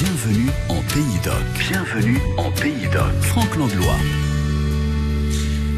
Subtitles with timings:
[0.00, 1.68] Bienvenue en Pays d'Oc.
[1.68, 3.20] Bienvenue en Pays d'Oc.
[3.20, 4.27] Franck Langlois.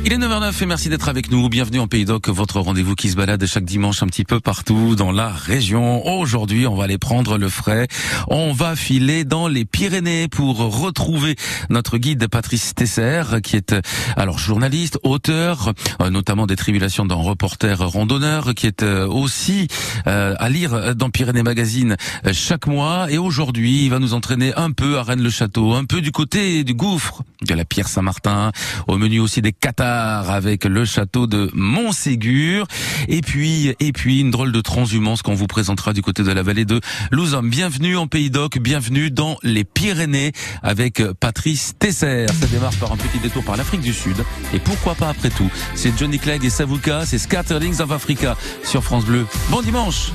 [0.02, 1.50] Il est 9h09 et merci d'être avec nous.
[1.50, 4.96] Bienvenue en Pays d'Oc, votre rendez-vous qui se balade chaque dimanche un petit peu partout
[4.96, 6.06] dans la région.
[6.18, 7.86] Aujourd'hui, on va aller prendre le frais.
[8.28, 11.36] On va filer dans les Pyrénées pour retrouver
[11.68, 13.76] notre guide Patrice Tesser, qui est
[14.16, 19.68] alors journaliste, auteur, euh, notamment des tribulations d'un reporter randonneur, qui est euh, aussi
[20.06, 21.96] euh, à lire dans Pyrénées Magazine
[22.32, 23.10] chaque mois.
[23.10, 26.72] Et aujourd'hui, il va nous entraîner un peu à Rennes-le-Château, un peu du côté du
[26.72, 28.52] gouffre de la Pierre Saint-Martin,
[28.86, 29.52] au menu aussi des
[29.90, 32.66] Avec le château de Montségur.
[33.08, 36.42] Et puis, et puis une drôle de transhumance qu'on vous présentera du côté de la
[36.42, 36.80] vallée de
[37.10, 37.48] Louzom.
[37.48, 40.32] Bienvenue en Pays d'Oc, bienvenue dans les Pyrénées
[40.62, 42.26] avec Patrice Tesser.
[42.28, 44.16] Ça démarre par un petit détour par l'Afrique du Sud.
[44.54, 45.50] Et pourquoi pas après tout?
[45.74, 49.26] C'est Johnny Clegg et Savuka, c'est Scatterlings of Africa sur France Bleu.
[49.50, 50.12] Bon dimanche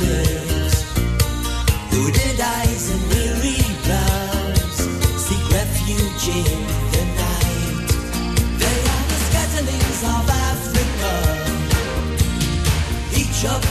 [0.00, 0.82] sisters
[1.90, 2.02] who
[2.40, 4.78] eyes and weary brows
[5.24, 6.60] seek refuge in
[6.94, 7.90] the night.
[8.62, 11.12] They are the scatterlings of Africa,
[13.20, 13.69] each of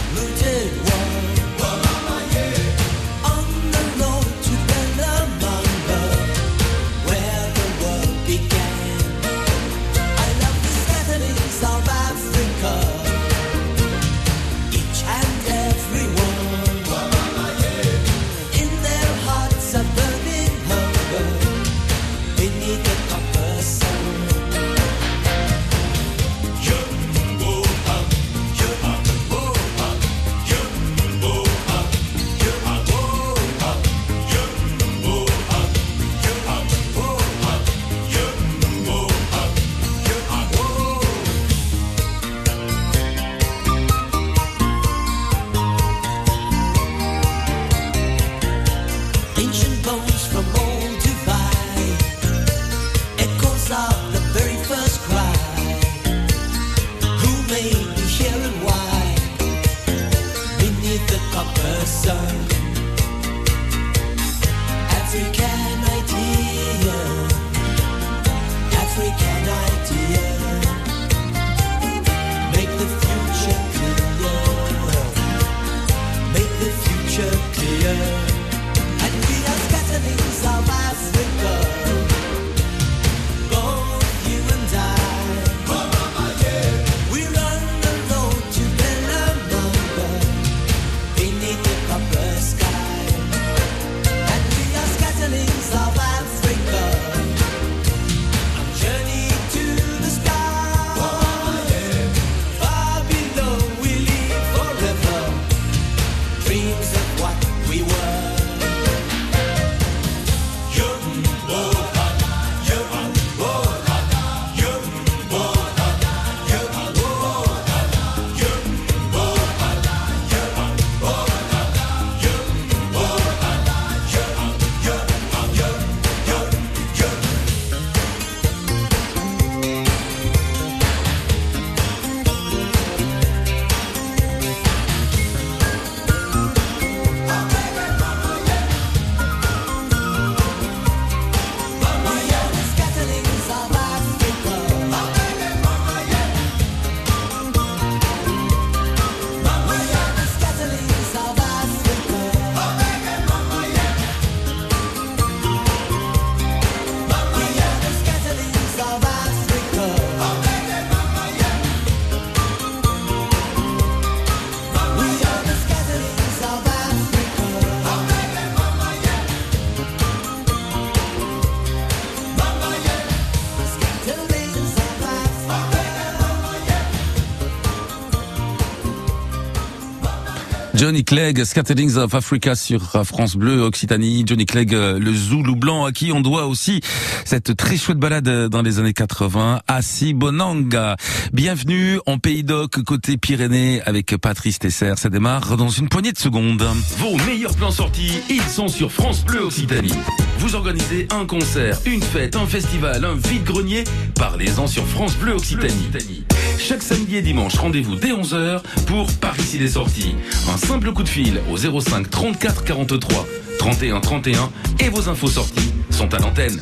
[180.90, 184.24] Johnny Clegg, Scatterings of Africa sur France Bleu Occitanie.
[184.26, 186.82] Johnny Clegg, euh, le Zoulou blanc à qui on doit aussi
[187.26, 190.96] cette très chouette balade dans les années 80 à Sibonanga.
[191.34, 194.94] Bienvenue en Pays d'Oc côté Pyrénées avec Patrice Tesser.
[194.98, 196.66] Ça démarre dans une poignée de secondes.
[196.98, 199.94] Vos meilleurs plans sortis, ils sont sur France Bleu Occitanie.
[200.40, 203.84] Vous organisez un concert, une fête, un festival, un vide-grenier,
[204.16, 206.26] parlez-en sur France Bleu Occitanie.
[206.58, 210.16] Chaque samedi et dimanche, rendez-vous dès 11h pour Paris s'il est sorti.
[210.54, 213.26] Un simple coup de fil au 05 34 43
[213.60, 216.60] 31 31 et vos infos sorties sont à l'antenne.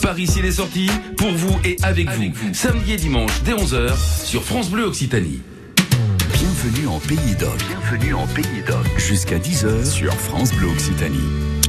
[0.00, 2.32] Paris s'il est sorti, pour vous et avec, vous.
[2.52, 5.40] Samedi et dimanche dès 11h sur France Bleu Occitanie.
[6.32, 7.58] Bienvenue en Pays d'Oc.
[7.68, 8.86] Bienvenue en Pays d'Oc.
[8.98, 11.18] Jusqu'à 10h sur France Bleu Occitanie.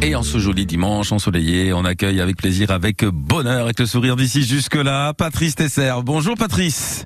[0.02, 4.16] Et en ce joli dimanche ensoleillé, on accueille avec plaisir, avec bonheur, avec le sourire
[4.16, 5.94] d'ici jusque-là, Patrice Tesser.
[6.04, 7.06] Bonjour Patrice.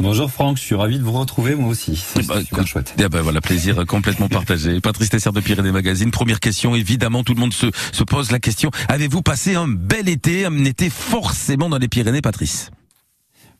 [0.00, 1.94] Bonjour Franck, je suis ravi de vous retrouver moi aussi.
[1.94, 2.94] C'est bah, super chouette.
[2.98, 4.80] Eh ben voilà, plaisir complètement partagé.
[4.82, 6.10] Patrice Tesser de Pyrénées Magazine.
[6.10, 8.70] Première question, évidemment, tout le monde se, se pose la question.
[8.88, 12.70] Avez-vous passé un bel été, un été forcément dans les Pyrénées, Patrice?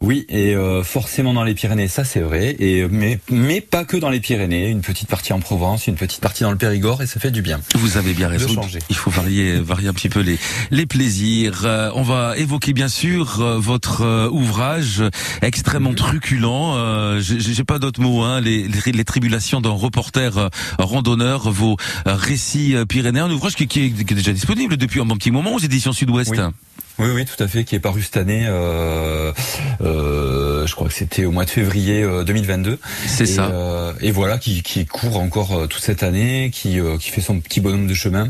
[0.02, 3.98] Oui, et euh, forcément dans les Pyrénées, ça c'est vrai, et mais mais pas que
[3.98, 7.06] dans les Pyrénées, une petite partie en Provence, une petite partie dans le Périgord, et
[7.06, 7.60] ça fait du bien.
[7.74, 8.62] Vous avez bien raison.
[8.88, 10.38] Il faut varier, varier un petit peu les
[10.70, 11.64] les plaisirs.
[11.66, 15.02] Euh, on va évoquer bien sûr euh, votre ouvrage
[15.42, 15.96] extrêmement mhm.
[15.96, 17.20] truculent.
[17.20, 18.22] J'ai pas d'autres mots.
[18.22, 20.48] Hein, les, les, tribulations d'un reporter
[20.78, 21.76] randonneur, vos
[22.06, 25.58] récits pyrénéens, un ouvrage qui, qui, est, déjà disponible depuis un bon petit moment aux
[25.58, 26.30] éditions Sud-Ouest.
[26.30, 26.38] Oui,
[26.98, 28.44] oui, tout à fait, qui est paru cette année.
[28.46, 29.32] Euh,
[29.80, 32.72] euh, je crois que c'était au mois de février 2022.
[32.72, 32.76] Euh,
[33.06, 33.46] C'est ça.
[33.46, 37.60] Euh, et voilà, qui, qui court encore toute cette année, qui, qui fait son petit
[37.60, 38.28] bonhomme de chemin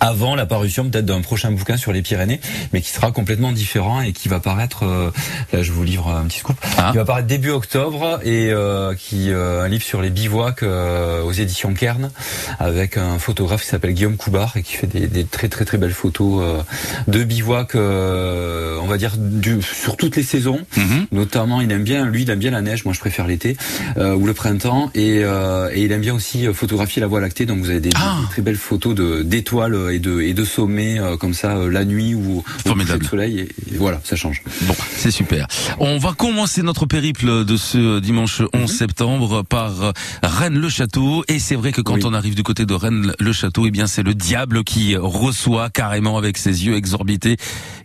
[0.00, 2.40] avant la parution peut-être d'un prochain bouquin sur les Pyrénées,
[2.72, 5.10] mais qui sera complètement différent et qui va paraître, euh,
[5.52, 6.88] là je vous livre un petit scoop, ah.
[6.90, 11.32] qui va paraître début octobre et euh, qui euh, un livre sur les bivouacs aux
[11.32, 12.10] éditions Kern
[12.58, 15.78] avec un photographe qui s'appelle Guillaume Coubard et qui fait des, des très très très
[15.78, 16.64] belles photos
[17.06, 20.60] de bivouacs, on va dire du, sur toutes les saisons.
[20.76, 21.06] Mhm.
[21.12, 22.84] Notamment, il aime bien, lui, il aime bien la neige.
[22.84, 23.56] Moi, je préfère l'été
[23.96, 27.46] ou le printemps et, et, il aime bien aussi photographier la Voie lactée.
[27.46, 28.18] Donc, vous avez des, ah.
[28.22, 28.94] des très belles photos
[29.24, 33.04] d'étoiles et de, et de sommets euh, comme ça euh, la nuit ou au de
[33.04, 33.40] soleil.
[33.40, 34.42] Et, voilà, ça change.
[34.62, 35.46] Bon, c'est super.
[35.78, 38.66] On va commencer notre périple de ce dimanche 11 mhm.
[38.66, 39.92] septembre par
[40.22, 41.24] Rennes-le-Château.
[41.28, 44.14] Et c'est vrai que quand on arrive du côté de Rennes-le-Château, eh bien c'est le
[44.14, 47.36] diable qui reçoit carrément avec ses yeux exorbités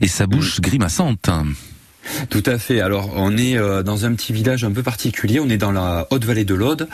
[0.01, 0.63] et sa bouche mhm.
[0.63, 1.30] grimaçante.
[2.30, 2.81] Tout à fait.
[2.81, 5.40] Alors, on est euh, dans un petit village un peu particulier.
[5.40, 6.88] On est dans la haute vallée de l'Aude.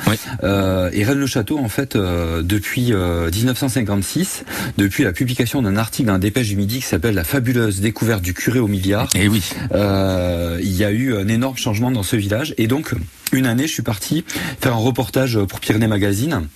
[0.43, 4.43] Euh, et Rennes-le-Château, en fait, euh, depuis 1956,
[4.77, 8.33] depuis la publication d'un article dans Dépêche du Midi qui s'appelle La fabuleuse découverte du
[8.33, 9.09] curé au milliard.
[9.15, 9.43] Et eh oui.
[9.73, 12.53] il y a eu un énorme changement dans ce village.
[12.57, 12.93] Et donc,
[13.33, 14.23] une année, je suis parti
[14.59, 16.47] faire un reportage pour Pyrénées Magazine.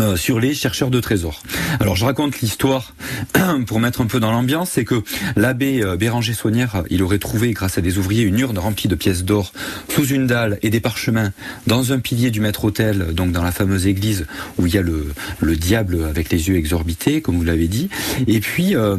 [0.00, 1.42] Euh, sur les chercheurs de trésors.
[1.80, 2.94] Alors je raconte l'histoire
[3.66, 5.02] pour mettre un peu dans l'ambiance, c'est que
[5.36, 8.94] l'abbé euh, Béranger Saunière, il aurait trouvé grâce à des ouvriers une urne remplie de
[8.94, 9.52] pièces d'or
[9.88, 11.32] sous une dalle et des parchemins
[11.66, 14.26] dans un pilier du maître-autel, donc dans la fameuse église
[14.58, 17.88] où il y a le, le diable avec les yeux exorbités, comme vous l'avez dit.
[18.26, 18.96] Et puis euh,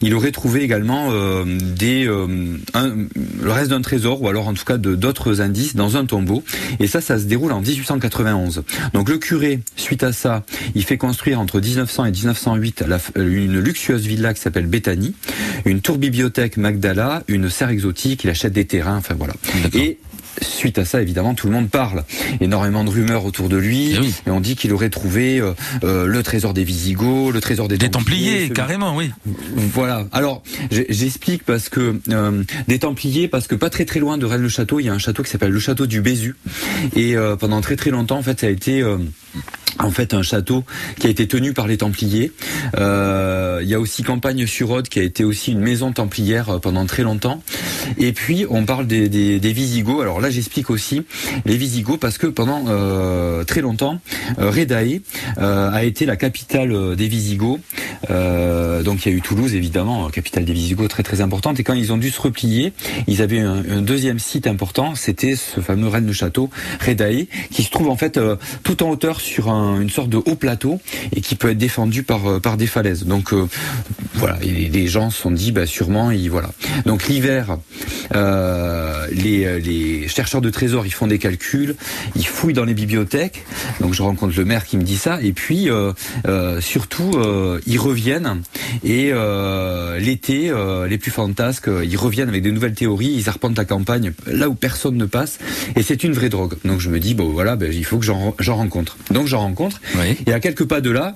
[0.00, 1.10] il aurait trouvé également
[1.54, 6.42] des le reste d'un trésor ou alors en tout cas d'autres indices dans un tombeau.
[6.80, 8.62] Et ça, ça se déroule en 1891.
[8.94, 10.29] Donc le curé, suite à ça
[10.74, 12.84] il fait construire entre 1900 et 1908
[13.16, 15.14] une luxueuse villa qui s'appelle Bethany,
[15.64, 19.34] une tour bibliothèque Magdala, une serre exotique, il achète des terrains, enfin voilà.
[19.74, 19.98] Et
[20.42, 22.04] suite à ça, évidemment, tout le monde parle.
[22.40, 23.94] Énormément de rumeurs autour de lui.
[23.94, 25.52] Eh et, on dit qu'il aurait trouvé euh,
[25.84, 28.50] euh, le trésor des Visigoths, le trésor des, des Templiers.
[28.50, 29.10] carrément, oui.
[29.54, 30.06] Voilà.
[30.12, 34.80] Alors, j'explique parce que euh, des Templiers, parce que pas très très loin de Rennes-le-Château,
[34.80, 36.36] il y a un château qui s'appelle le château du Bézu.
[36.96, 38.82] Et pendant très très longtemps, en fait, ça a été
[39.84, 40.64] en fait un château
[40.98, 42.32] qui a été tenu par les Templiers.
[42.78, 46.86] Euh, il y a aussi Campagne-sur-Aude qui a été aussi une maison templière euh, pendant
[46.86, 47.42] très longtemps.
[47.98, 50.02] Et puis on parle des, des, Visigoths.
[50.02, 51.02] Alors là j'explique aussi
[51.44, 54.00] les Visigoths parce que pendant euh, très longtemps,
[54.38, 55.00] Redae
[55.36, 57.60] a été la capitale des Visigoths.
[58.08, 61.58] donc il y a eu Toulouse évidemment, capitale des Visigoths très très importante.
[61.58, 62.72] Et quand ils ont dû se replier,
[63.06, 66.50] ils avaient un, un deuxième site important, c'était ce fameux Rennes de Château,
[66.86, 68.20] Redae, qui se trouve en fait
[68.62, 70.80] tout en hauteur sur une sorte de haut plateau
[71.14, 73.04] et qui peut être défendu par, euh, par des falaises.
[73.04, 73.46] Donc euh,
[74.14, 76.50] voilà, et les gens se sont dit, bah sûrement, ils, voilà.
[76.86, 77.58] Donc l'hiver,
[78.14, 81.76] euh, les, les chercheurs de trésors, ils font des calculs,
[82.16, 83.44] ils fouillent dans les bibliothèques.
[83.80, 85.68] Donc je rencontre le maire qui me dit ça, et puis
[86.60, 87.18] surtout,
[87.66, 88.42] ils reviennent
[88.84, 89.12] et
[89.98, 90.52] l'été,
[90.88, 94.54] les plus fantasques, ils reviennent avec de nouvelles théories, ils arpentent la campagne là où
[94.54, 95.38] personne ne passe,
[95.76, 96.56] et c'est une vraie drogue.
[96.64, 98.96] Donc je me dis bon voilà, ben, il faut que j'en rencontre.
[99.10, 99.59] Donc j'en rencontre.
[100.26, 101.14] Et à quelques pas de là,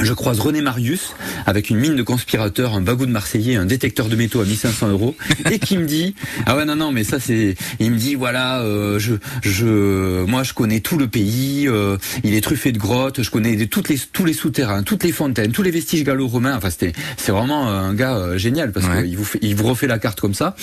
[0.00, 1.14] je croise René Marius
[1.46, 4.88] avec une mine de conspirateur, un bagou de Marseillais, un détecteur de métaux à 1500
[4.88, 5.16] euros,
[5.50, 6.14] et qui me dit
[6.46, 10.42] ah ouais non non mais ça c'est il me dit voilà euh, je je moi
[10.42, 13.98] je connais tout le pays, euh, il est truffé de grottes, je connais toutes les
[13.98, 16.56] tous les souterrains, toutes les fontaines, tous les vestiges gallo-romains.
[16.56, 19.86] Enfin c'était c'est vraiment un gars euh, génial parce qu'il vous fait, il vous refait
[19.86, 20.56] la carte comme ça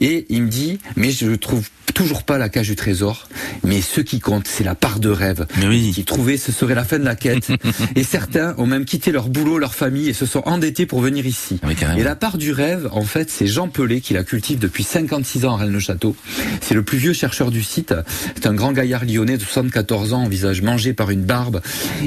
[0.00, 3.28] et il me dit mais je trouve toujours pas la cage du trésor,
[3.64, 5.46] mais ce qui compte c'est la part de rêve.
[5.66, 5.92] Oui.
[5.94, 7.50] Qui trouvait ce serait la fin de la quête
[7.96, 11.26] et certains ont même quitté leur boulot, leur famille et se sont endettés pour venir
[11.26, 11.58] ici.
[11.96, 15.46] et la part du rêve, en fait, c'est Jean Pelé qui la cultive depuis 56
[15.46, 16.14] ans à Rennes-le-Château.
[16.60, 17.94] C'est le plus vieux chercheur du site.
[18.34, 21.60] C'est un grand gaillard lyonnais de 74 ans, visage mangé par une barbe.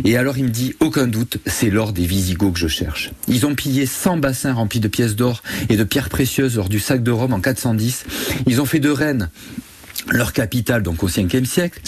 [0.06, 3.12] Et alors il me dit, aucun doute, c'est l'or des Visigoths que je cherche.
[3.28, 6.80] Ils ont pillé 100 bassins remplis de pièces d'or et de pierres précieuses lors du
[6.80, 8.06] sac de Rome en 410.
[8.48, 9.30] Ils ont fait de Rennes
[10.12, 11.82] leur capitale donc au 5e siècle.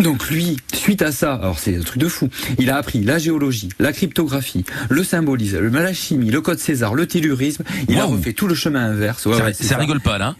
[0.00, 3.18] Donc lui, suite à ça, alors c'est un truc de fou, il a appris la
[3.18, 8.32] géologie, la cryptographie, le symbolisme, la chimie, le code César, le tellurisme, il a refait
[8.32, 9.28] tout le chemin inverse.
[9.52, 10.36] ça, rigole pas là.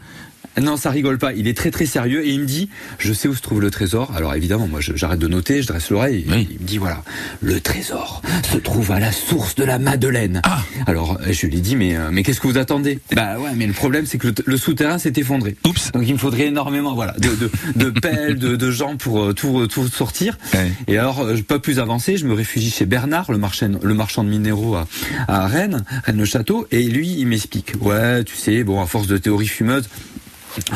[0.61, 1.33] Non, ça rigole pas.
[1.33, 2.69] Il est très très sérieux et il me dit,
[2.99, 4.13] je sais où se trouve le trésor.
[4.17, 6.25] Alors évidemment, moi j'arrête de noter, je dresse l'oreille.
[6.29, 7.03] Il me dit voilà,
[7.41, 10.41] le trésor se trouve à la source de la Madeleine.
[10.45, 10.63] Ah.
[10.87, 13.01] Alors je lui dis mais euh, mais qu'est-ce que vous attendez?
[13.15, 15.57] Bah ouais, mais le problème c'est que le, souterrain s'est effondré.
[15.67, 15.93] Oups.
[15.93, 19.33] Donc il me faudrait énormément voilà de de, de pelles, de, de, gens pour euh,
[19.33, 20.39] tout tout sortir.
[20.87, 24.23] Et alors euh, pas plus avancé, je me réfugie chez Bernard, le marchand le marchand
[24.23, 24.87] de minéraux à,
[25.27, 29.07] à Rennes, Rennes le château, et lui il m'explique ouais tu sais bon à force
[29.07, 29.89] de théories fumeuses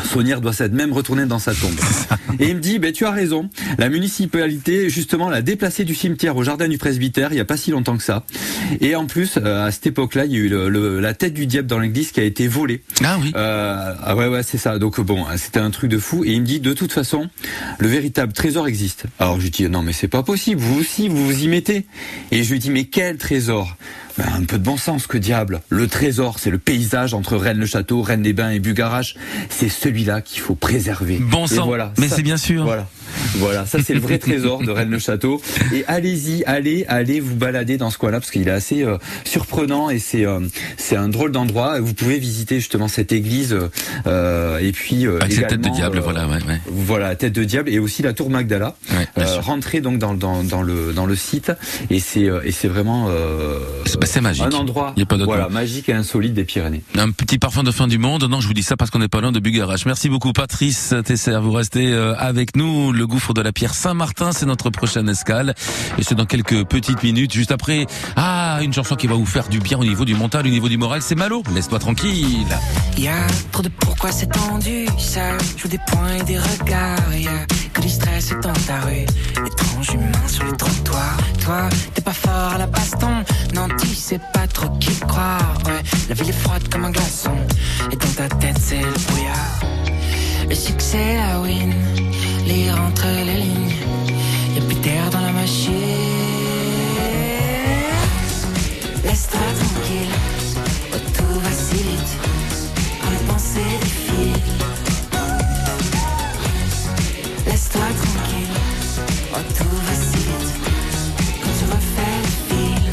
[0.05, 1.79] Saunière doit s'être même retourné dans sa tombe.
[2.41, 3.49] Et il me dit, ben, tu as raison.
[3.79, 7.57] La municipalité, justement, l'a déplacé du cimetière au jardin du presbytère il n'y a pas
[7.57, 8.25] si longtemps que ça.
[8.81, 11.47] Et en plus, euh, à cette époque-là, il y a eu le, la tête du
[11.47, 12.83] diable dans l'église qui a été volée.
[13.05, 13.33] Ah oui.
[13.35, 14.79] Euh, ah ouais, ouais, c'est ça.
[14.79, 16.25] Donc bon, c'était un truc de fou.
[16.25, 17.29] Et il me dit, de toute façon,
[17.79, 19.05] le véritable trésor existe.
[19.19, 20.61] Alors je lui dis, non mais c'est pas possible.
[20.61, 21.87] Vous aussi, vous vous y mettez.
[22.31, 23.77] Et je lui dis, mais quel trésor?
[24.19, 25.61] Ben, un peu de bon sens, que diable.
[25.69, 29.15] Le trésor, c'est le paysage entre Rennes-le-Château, Rennes-les-Bains et Bugarache.
[29.49, 31.19] C'est celui-là qu'il faut préserver.
[31.19, 31.67] Bon sang.
[31.67, 32.65] Voilà, mais c'est bien sûr.
[32.65, 32.89] Voilà.
[33.37, 35.41] Voilà, ça c'est le vrai trésor de Rennes-le-Château.
[35.73, 39.91] Et allez-y, allez, allez vous balader dans ce coin-là parce qu'il est assez euh, surprenant
[39.91, 40.41] et c'est euh,
[40.77, 41.81] c'est un drôle d'endroit.
[41.81, 43.57] Vous pouvez visiter justement cette église
[44.07, 46.61] euh, et puis avec cette tête de diable, voilà, ouais, ouais.
[46.67, 48.75] Voilà, tête de diable et aussi la tour Magdala.
[48.91, 51.53] Ouais, rentrer donc dans, dans, dans le dans le site
[51.91, 53.11] et c'est et c'est vraiment
[53.85, 54.45] c'est magique.
[54.45, 56.83] Un endroit Il y a pas voilà, magique et insolite des Pyrénées.
[56.97, 58.25] Un petit parfum de fin du monde.
[58.25, 59.87] Non, je vous dis ça parce qu'on n'est pas loin de Bugarache.
[59.87, 62.93] Merci beaucoup Patrice Tesser, vous restez avec nous.
[62.99, 65.55] Le gouffre de la Pierre Saint-Martin, c'est notre prochaine escale.
[65.99, 67.87] Et c'est dans quelques petites minutes, juste après.
[68.17, 70.69] Ah, une chanson qui va vous faire du bien au niveau du mental, au niveau
[70.69, 71.45] du moral, c'est Malo.
[71.55, 72.49] Laisse-toi tranquille.
[72.97, 73.15] Y a
[73.53, 77.17] trop de pourquoi c'est tendu, ça joue des points et des regards.
[77.17, 79.07] Y a que du stress dans ta rue,
[79.47, 81.17] étrange humain sur le trottoir.
[81.45, 83.23] Toi, t'es pas fort à la baston,
[83.55, 85.55] non, tu sais pas trop qui croire.
[86.09, 87.37] La ville est froide comme un glaçon,
[87.93, 89.61] et dans ta tête c'est le brouillard.
[90.49, 91.73] Le succès, la win
[92.49, 93.77] lire entre les lignes.
[94.55, 95.73] Y'a plus d'air dans la machine.
[99.05, 100.15] Laisse-toi tranquille,
[100.93, 102.13] oh, tout va si vite.
[103.01, 104.43] Quand les pensées défilent.
[107.47, 108.57] Laisse-toi tranquille,
[109.35, 110.55] oh, tout va si vite.
[111.43, 112.85] Quand tu refais le fil,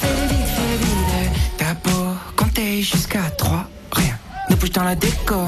[0.00, 1.52] fais vite, fais vite.
[1.58, 4.16] T'as beau compter jusqu'à trois, rien
[4.50, 5.40] ne bouge dans la déco.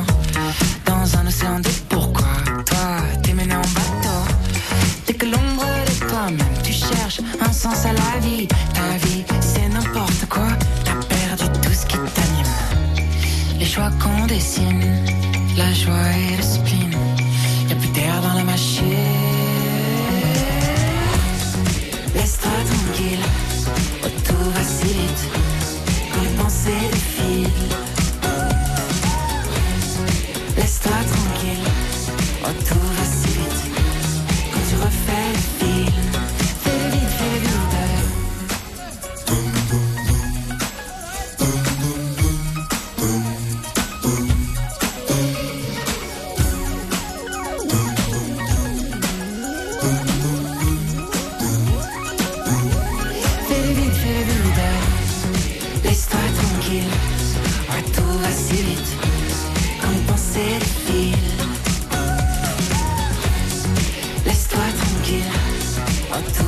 [66.19, 66.48] Aktar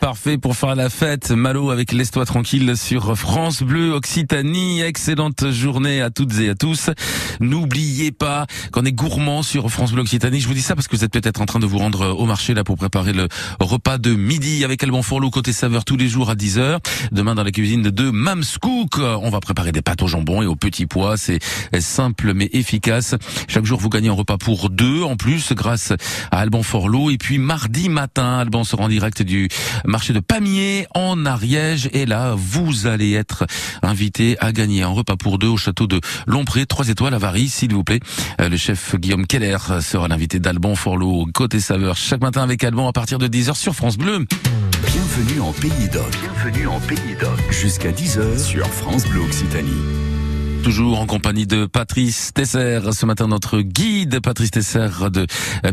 [0.00, 1.30] Parfait pour faire la fête.
[1.30, 4.82] Malo avec Laisse-toi tranquille sur France Bleu Occitanie.
[4.82, 6.90] Excellente journée à toutes et à tous.
[7.40, 10.40] N'oubliez pas qu'on est gourmand sur France Bleu Occitanie.
[10.40, 12.26] Je vous dis ça parce que vous êtes peut-être en train de vous rendre au
[12.26, 13.28] marché là pour préparer le
[13.60, 16.78] repas de midi avec Alban Forlot côté saveur tous les jours à 10h.
[17.12, 20.46] Demain dans la cuisine de Mams Cook, on va préparer des pâtes au jambon et
[20.46, 21.16] au petit pois.
[21.16, 21.40] C'est
[21.80, 23.14] simple mais efficace.
[23.48, 25.92] Chaque jour vous gagnez un repas pour deux en plus grâce
[26.30, 27.10] à Alban Forlot.
[27.10, 29.48] Et puis mardi matin, Alban sera en direct du
[29.86, 31.88] marché de Pamiers en Ariège.
[31.92, 33.46] Et là, vous allez être
[33.82, 37.48] invité à gagner un repas pour deux au château de Lompré, 3 étoiles à Vary,
[37.48, 38.00] s'il vous plaît.
[38.40, 42.88] Euh, le chef Guillaume Keller sera l'invité d'Alban Forlot, côté saveur, chaque matin avec Alban
[42.88, 44.26] à partir de 10h sur France Bleu.
[44.86, 46.10] Bienvenue en Pays d'Oc.
[46.20, 47.40] Bienvenue en Pays d'Oc.
[47.50, 49.70] Jusqu'à 10h sur France Bleu Occitanie
[50.64, 52.80] toujours en compagnie de Patrice Tesser.
[52.92, 55.26] Ce matin, notre guide Patrice Tesser de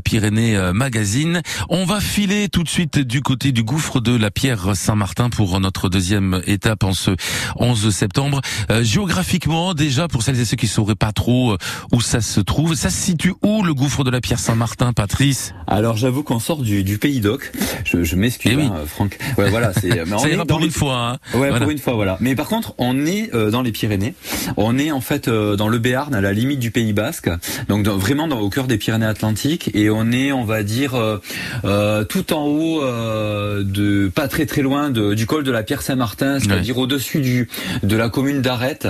[0.04, 1.42] Pyrénées euh, Magazine.
[1.70, 5.58] On va filer tout de suite du côté du gouffre de la Pierre Saint-Martin pour
[5.62, 7.12] notre deuxième étape en ce
[7.56, 8.42] 11 septembre.
[8.70, 11.58] Euh, géographiquement, déjà, pour celles et ceux qui sauraient pas trop euh,
[11.94, 15.54] où ça se trouve, ça se situe où le gouffre de la Pierre Saint-Martin, Patrice?
[15.68, 17.54] Alors, j'avoue qu'on sort du, du, Pays d'Oc.
[17.86, 19.18] Je, je m'excuse, eh hein, Franck.
[19.38, 20.06] Ouais, voilà, c'est.
[20.18, 21.12] ça ira pour une fois.
[21.34, 21.38] Hein.
[21.38, 22.18] Ouais, pour une fois, voilà.
[22.20, 24.16] Mais par contre, on est dans les Pyrénées.
[24.58, 27.30] On est en fait euh, dans le Béarn, à la limite du Pays Basque,
[27.68, 31.18] donc vraiment dans, au cœur des Pyrénées-Atlantiques, et on est, on va dire, euh,
[31.66, 35.62] euh tout en haut euh, de, pas très très loin de, du col de la
[35.64, 37.50] Pierre Saint-Martin, c'est-à-dire au-dessus du
[37.84, 38.88] de la commune d'Arrête.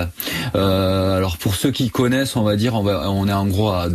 [0.54, 3.88] alors pour ceux qui connaissent, on va dire, on, va, on est en gros à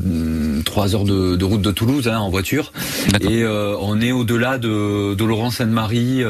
[0.65, 2.73] 3 heures de, de route de Toulouse hein, en voiture,
[3.21, 6.23] et on est au-delà de, de Laurent-Sainte-Marie,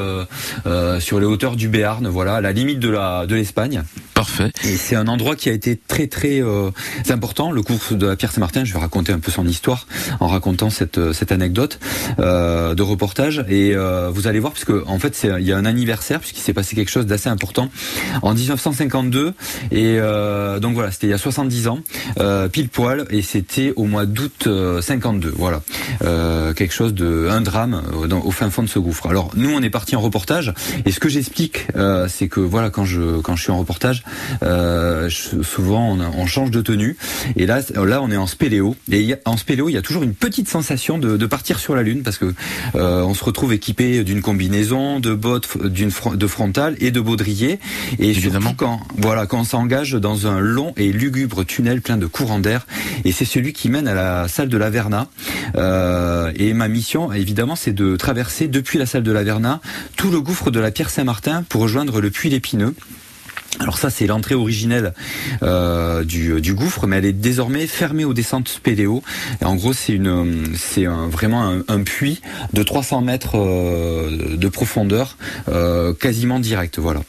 [0.99, 3.83] sur les hauteurs du Béarn, voilà, à la limite de la de l'Espagne.
[4.17, 4.51] Parfait.
[4.63, 6.71] Et c'est un endroit qui a été très très euh,
[7.09, 7.51] important.
[7.51, 9.85] Le cours de la Pierre Saint-Martin, je vais raconter un peu son histoire
[10.19, 11.79] en racontant cette euh, cette anecdote
[12.17, 13.45] euh, de reportage.
[13.47, 16.53] Et euh, vous allez voir, puisque en fait il y a un anniversaire puisqu'il s'est
[16.53, 17.69] passé quelque chose d'assez important
[18.23, 19.35] en 1952.
[19.69, 21.79] Et euh, donc voilà, c'était il y a 70 ans,
[22.51, 24.49] pile poil, et c'était au mois d'août
[24.81, 25.31] 52.
[25.37, 25.61] Voilà,
[26.55, 27.83] quelque chose de un drame
[28.25, 29.05] au fin fond de ce gouffre.
[29.05, 30.55] Alors nous, on est parti en reportage,
[30.85, 31.67] et ce que j'explique,
[32.07, 34.03] c'est que voilà, quand je quand je suis en reportage,
[34.43, 36.97] euh, souvent on, on, change de tenue.
[37.35, 38.75] Et là là on est en spéléo.
[38.91, 41.83] Et en spéléo il y a toujours une petite sensation de, de partir sur la
[41.83, 42.33] lune parce que
[42.75, 47.59] euh, on se retrouve équipé d'une combinaison, de bottes, d'une de frontale et de baudrier.
[47.99, 48.49] Et Évidemment.
[48.49, 52.39] surtout quand voilà quand on s'engage dans un long et lugubre tunnel plein de courants
[52.39, 52.65] d'air.
[53.05, 55.07] Et c'est celui qui mène à la salle de la Verna.
[55.55, 59.61] Euh, et ma mission évidemment c'est de traverser depuis la salle de la Verna
[59.95, 62.73] tout le gouffre de la Pierre Saint-Martin pour rejoindre le puits l'Épineux
[63.59, 64.93] alors ça, c'est l'entrée originelle
[65.41, 69.01] euh, du, du, gouffre, mais elle est désormais fermée aux descentes spéléo.
[69.41, 72.21] Et en gros, c'est une, c'est un, vraiment un, un, puits
[72.53, 75.17] de 300 mètres euh, de profondeur,
[75.49, 76.77] euh, quasiment direct.
[76.77, 77.01] Voilà.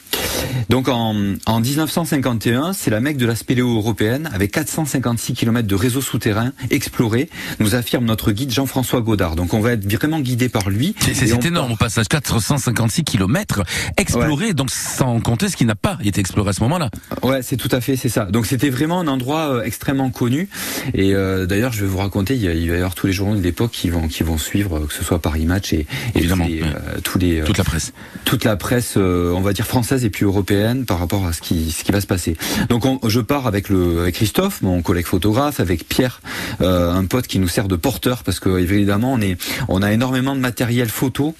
[0.69, 5.75] Donc en, en 1951, c'est la mecque de la spéléo européenne, avec 456 km de
[5.75, 9.35] réseau souterrain exploré, nous affirme notre guide Jean-François Godard.
[9.35, 10.95] Donc on va être vraiment guidé par lui.
[10.99, 13.63] C'est énorme, on passage 456 km
[13.97, 14.53] exploré, ouais.
[14.53, 16.89] donc sans compter ce qui n'a pas été exploré à ce moment-là.
[17.23, 18.25] Ouais, c'est tout à fait, c'est ça.
[18.25, 20.49] Donc c'était vraiment un endroit euh, extrêmement connu.
[20.93, 23.07] Et euh, d'ailleurs, je vais vous raconter, il, y a, il va y avoir tous
[23.07, 25.73] les journaux de l'époque qui vont qui vont suivre, euh, que ce soit Paris Match
[25.73, 26.67] et, et évidemment tous les, ouais.
[26.67, 27.93] euh, tous les toute la presse,
[28.25, 31.71] toute la presse, on va dire française et puis européenne par rapport à ce qui
[31.71, 32.37] ce qui va se passer.
[32.69, 36.21] Donc on, je pars avec le avec Christophe, mon collègue photographe, avec Pierre,
[36.61, 39.37] euh, un pote qui nous sert de porteur parce que évidemment on est
[39.67, 41.35] on a énormément de matériel photo.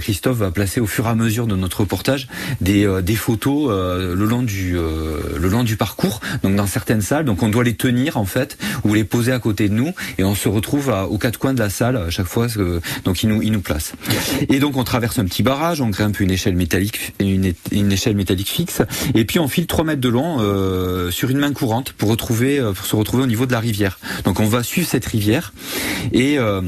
[0.00, 2.28] Christophe va placer au fur et à mesure de notre reportage
[2.60, 7.24] des des photos le long du le long du parcours, donc dans certaines salles.
[7.24, 10.24] Donc on doit les tenir en fait ou les poser à côté de nous et
[10.24, 12.46] on se retrouve aux quatre coins de la salle à chaque fois.
[13.04, 13.92] Donc il nous il nous place.
[14.48, 18.50] Et donc on traverse un petit barrage, on grimpe une échelle métallique, une, échelle métallique
[18.50, 18.82] fixe,
[19.14, 22.60] et puis on file 3 mètres de long euh, sur une main courante pour retrouver
[22.74, 23.98] pour se retrouver au niveau de la rivière.
[24.24, 25.52] Donc on va suivre cette rivière
[26.12, 26.62] et euh,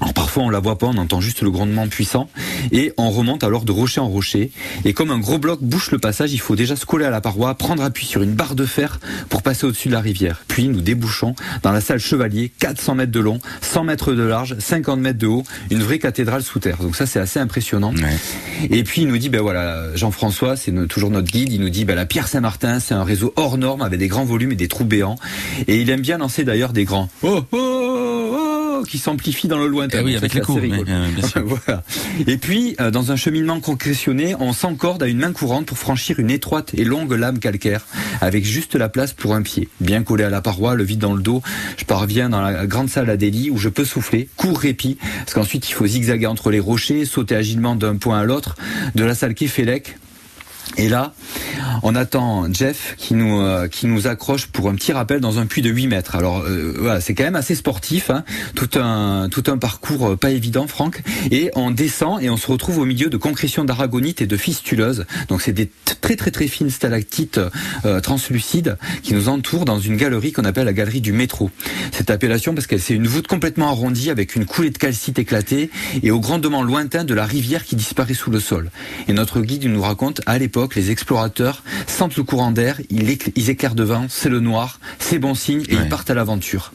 [0.00, 2.30] alors parfois on la voit pas, on entend juste le grondement puissant
[2.72, 4.50] et on remonte alors de rocher en rocher
[4.84, 7.20] et comme un gros bloc bouche le passage, il faut déjà se coller à la
[7.20, 10.42] paroi, prendre appui sur une barre de fer pour passer au-dessus de la rivière.
[10.48, 14.56] Puis nous débouchons dans la salle Chevalier, 400 mètres de long, 100 mètres de large,
[14.58, 16.78] 50 mètres de haut, une vraie cathédrale sous terre.
[16.78, 17.92] Donc ça c'est assez impressionnant.
[17.94, 18.68] Ouais.
[18.70, 21.84] Et puis il nous dit ben voilà, Jean-François, c'est toujours notre guide, il nous dit
[21.84, 24.68] ben la Pierre Saint-Martin, c'est un réseau hors norme avec des grands volumes et des
[24.68, 25.16] trous béants
[25.66, 28.49] et il aime bien lancer d'ailleurs des grands oh, oh, oh
[28.82, 29.98] qui s'amplifie dans le lointain.
[30.00, 30.42] Eh oui, avec euh,
[31.44, 31.82] voilà.
[32.26, 36.18] Et puis, euh, dans un cheminement concrétionné, on s'encorde à une main courante pour franchir
[36.18, 37.86] une étroite et longue lame calcaire,
[38.20, 39.68] avec juste la place pour un pied.
[39.80, 41.42] Bien collé à la paroi, le vide dans le dos,
[41.76, 45.34] je parviens dans la grande salle à délit où je peux souffler, court répit, parce
[45.34, 48.56] qu'ensuite il faut zigzaguer entre les rochers, sauter agilement d'un point à l'autre,
[48.94, 49.96] de la salle Kefelec
[50.76, 51.12] et là,
[51.82, 55.46] on attend Jeff qui nous euh, qui nous accroche pour un petit rappel dans un
[55.46, 56.14] puits de 8 mètres.
[56.14, 58.24] Alors euh, voilà, c'est quand même assez sportif, hein.
[58.54, 61.02] tout un tout un parcours euh, pas évident, Franck.
[61.30, 65.06] Et on descend et on se retrouve au milieu de concrétions d'aragonite et de fistuleuses.
[65.28, 67.40] Donc c'est des très très très fines stalactites
[68.02, 71.50] translucides qui nous entourent dans une galerie qu'on appelle la galerie du métro.
[71.92, 75.70] Cette appellation parce qu'elle c'est une voûte complètement arrondie avec une coulée de calcite éclatée
[76.02, 78.70] et au grandement lointain de la rivière qui disparaît sous le sol.
[79.08, 83.32] Et notre guide nous raconte à l'époque les explorateurs sentent le courant d'air, ils, écl-
[83.36, 85.82] ils éclairent devant, c'est le noir, c'est bon signe et Ouais.
[85.84, 86.72] ils partent à l'aventure.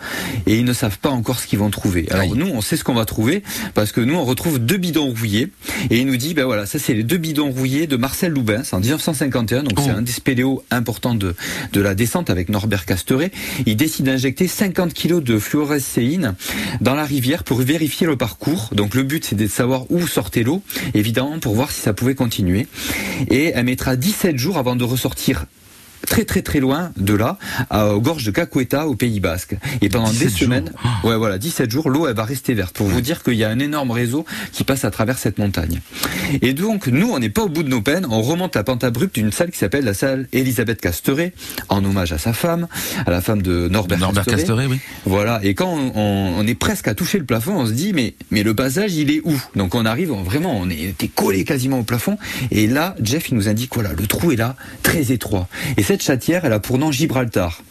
[0.47, 2.07] Et ils ne savent pas encore ce qu'ils vont trouver.
[2.11, 3.43] Alors nous, on sait ce qu'on va trouver
[3.73, 5.51] parce que nous, on retrouve deux bidons rouillés
[5.89, 8.63] et il nous dit, ben voilà, ça c'est les deux bidons rouillés de Marcel Loubin,
[8.63, 9.81] c'est en 1951, donc Oh.
[9.85, 11.35] c'est un des spéléos importants de,
[11.73, 13.31] de la descente avec Norbert Casteret.
[13.65, 16.35] Il décide d'injecter 50 kilos de fluorescéine
[16.81, 18.69] dans la rivière pour vérifier le parcours.
[18.73, 20.61] Donc le but c'est de savoir où sortait l'eau,
[20.93, 22.67] évidemment pour voir si ça pouvait continuer.
[23.29, 25.47] Et elle mettra 17 jours avant de ressortir
[26.05, 27.37] très très très loin de là,
[27.69, 29.55] à- aux gorges de Cacueta au Pays Basque.
[29.81, 30.39] Et pendant des 17 jours.
[30.39, 30.71] semaines,
[31.03, 32.75] ouais voilà, 17 jours, l'eau elle va rester verte.
[32.75, 35.79] Pour vous dire qu'il y a un énorme réseau qui passe à travers cette montagne.
[36.41, 38.83] Et donc nous, on n'est pas au bout de nos peines, on remonte la pente
[38.83, 41.33] abrupte d'une salle qui s'appelle la salle Elisabeth Casteret,
[41.69, 42.67] en hommage à sa femme,
[43.05, 44.37] à la femme de Norbert, Norbert Casteret.
[44.43, 44.79] Casteret, oui.
[45.05, 45.39] Voilà.
[45.43, 48.15] Et quand on, on- on est presque à toucher le plafond, on se dit mais
[48.31, 49.41] mais le passage il est où?
[49.55, 52.17] Donc on arrive on- vraiment, on était collé quasiment au plafond.
[52.51, 55.47] Et là, Jeff il nous indique voilà, le trou est là, très étroit.
[55.77, 57.61] Et cette chatière, elle a pour nom Gibraltar.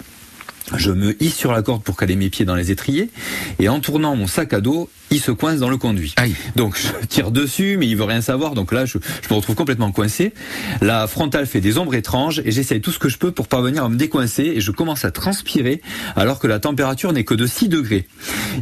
[0.76, 3.10] Je me hisse sur la corde pour caler mes pieds dans les étriers
[3.58, 6.12] et en tournant mon sac à dos, il se coince dans le conduit.
[6.16, 6.34] Aïe.
[6.56, 8.54] Donc je tire dessus, mais il veut rien savoir.
[8.54, 10.34] Donc là, je, je me retrouve complètement coincé.
[10.80, 13.84] La frontale fait des ombres étranges et j'essaye tout ce que je peux pour parvenir
[13.84, 15.80] à me décoincer et je commence à transpirer
[16.16, 18.08] alors que la température n'est que de 6 degrés.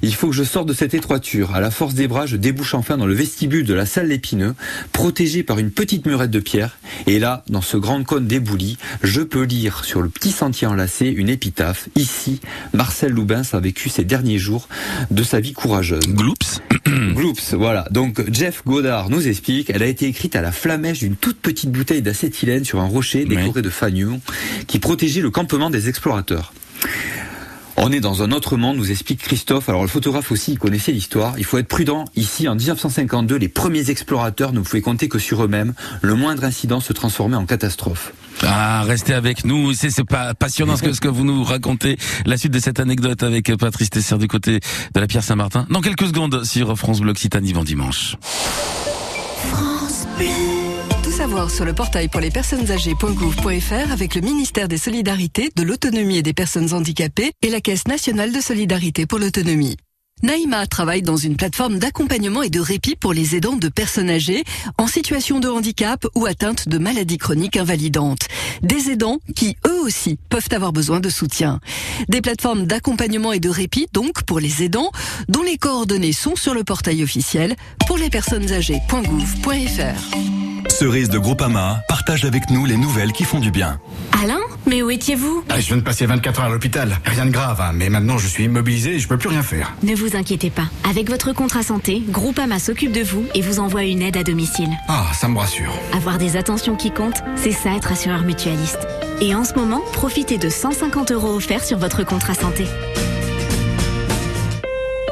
[0.02, 1.54] Il faut que je sorte de cette étroiture.
[1.54, 4.54] À la force des bras, je débouche enfin dans le vestibule de la salle Lépineux,
[4.92, 6.78] protégé par une petite murette de pierre.
[7.06, 11.06] Et là, dans ce grand cône débouli, je peux lire sur le petit sentier enlacé
[11.06, 11.88] une épitaphe.
[11.96, 12.40] Ici,
[12.74, 14.68] Marcel Loubins a vécu ses derniers jours
[15.10, 16.06] de sa vie courageuse.
[16.42, 16.60] Gloops.
[17.14, 17.86] Gloops, voilà.
[17.90, 21.70] Donc Jeff Godard nous explique, elle a été écrite à la flamèche d'une toute petite
[21.70, 24.20] bouteille d'acétylène sur un rocher décoré de fanions
[24.66, 26.52] qui protégeait le campement des explorateurs.
[27.76, 29.68] On est dans un autre monde, nous explique Christophe.
[29.68, 31.34] Alors le photographe aussi, il connaissait l'histoire.
[31.38, 32.04] Il faut être prudent.
[32.16, 35.74] Ici, en 1952, les premiers explorateurs ne pouvaient compter que sur eux-mêmes.
[36.02, 38.12] Le moindre incident se transformait en catastrophe.
[38.42, 39.72] Ah, restez avec nous.
[39.72, 41.96] C'est c'est pas passionnant ce que ce que vous nous racontez.
[42.26, 44.60] La suite de cette anecdote avec Patrice Tesser du côté
[44.94, 45.66] de la Pierre Saint-Martin.
[45.70, 48.16] Dans quelques secondes sur France Bleu Occitanie vent dimanche.
[51.22, 56.16] Savoir sur le portail pour les personnes âgées.gouv.fr avec le ministère des Solidarités, de l'Autonomie
[56.16, 59.76] et des Personnes Handicapées et la Caisse nationale de solidarité pour l'autonomie.
[60.24, 64.42] Naïma travaille dans une plateforme d'accompagnement et de répit pour les aidants de personnes âgées
[64.78, 68.26] en situation de handicap ou atteinte de maladies chroniques invalidantes.
[68.62, 71.60] Des aidants qui, eux aussi, peuvent avoir besoin de soutien.
[72.08, 74.90] Des plateformes d'accompagnement et de répit, donc, pour les aidants,
[75.28, 77.54] dont les coordonnées sont sur le portail officiel
[77.86, 80.41] pour les personnes âgées.gouv.fr.
[80.82, 83.78] Cerise de Groupama partage avec nous les nouvelles qui font du bien.
[84.20, 85.44] Alain Mais où étiez-vous?
[85.48, 86.98] Ah, je viens de passer 24 heures à l'hôpital.
[87.04, 89.74] Rien de grave, hein, mais maintenant je suis immobilisé et je peux plus rien faire.
[89.84, 90.64] Ne vous inquiétez pas.
[90.90, 94.70] Avec votre contrat santé, Groupama s'occupe de vous et vous envoie une aide à domicile.
[94.88, 95.72] Ah, ça me rassure.
[95.96, 98.88] Avoir des attentions qui comptent, c'est ça être assureur mutualiste.
[99.20, 102.66] Et en ce moment, profitez de 150 euros offerts sur votre contrat santé.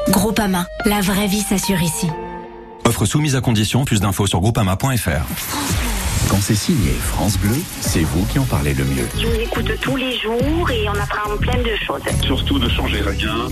[0.09, 2.07] Groupama, la vraie vie s'assure ici.
[2.91, 5.25] Offre soumise à condition, plus d'infos sur groupama.fr.
[6.29, 9.07] Quand c'est signé France Bleu, c'est vous qui en parlez le mieux.
[9.17, 12.01] Je vous écoute tous les jours et on apprend plein de choses.
[12.21, 13.47] Surtout ne changez rien.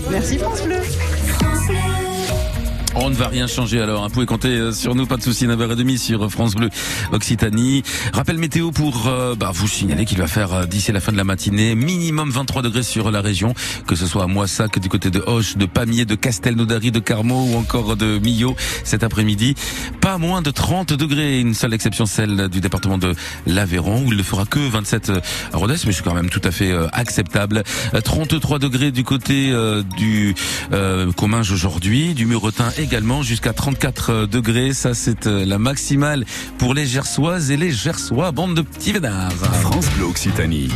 [2.96, 4.02] On ne va rien changer alors.
[4.02, 4.08] hein.
[4.08, 5.46] Vous pouvez compter euh, sur nous, pas de souci.
[5.46, 6.68] 9h30 sur France Bleu
[7.12, 7.82] Occitanie.
[8.12, 11.16] Rappel météo pour euh, bah, vous signaler qu'il va faire euh, d'ici la fin de
[11.16, 13.54] la matinée minimum 23 degrés sur la région,
[13.86, 17.46] que ce soit à Moissac, du côté de Hoche, de Pamiers, de Castelnaudary, de Carmaux
[17.52, 19.54] ou encore de Millau cet après-midi.
[20.00, 21.40] Pas moins de 30 degrés.
[21.40, 23.14] Une seule exception, celle du département de
[23.46, 25.12] l'Aveyron où il ne fera que 27
[25.52, 27.62] à Rodez, mais c'est quand même tout à fait euh, acceptable.
[27.94, 30.34] Euh, 33 degrés du côté euh, du
[30.72, 34.72] euh, Comminges aujourd'hui, du Muretin également jusqu'à 34 degrés.
[34.72, 36.24] Ça, c'est euh, la maximale
[36.58, 39.32] pour les Gersoises et les Gersois, bande de petits vénards.
[39.32, 40.70] France Bleu Occitanie.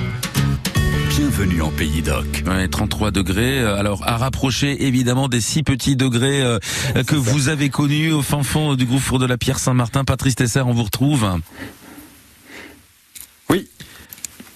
[1.09, 2.45] Bienvenue en Pays d'Oc.
[2.47, 3.59] Ouais, 33 degrés.
[3.61, 6.59] Alors à rapprocher évidemment des six petits degrés euh,
[7.07, 10.05] que vous avez connus au fin fond du gouffre de la Pierre Saint-Martin.
[10.05, 11.27] Patrice Tesser, on vous retrouve.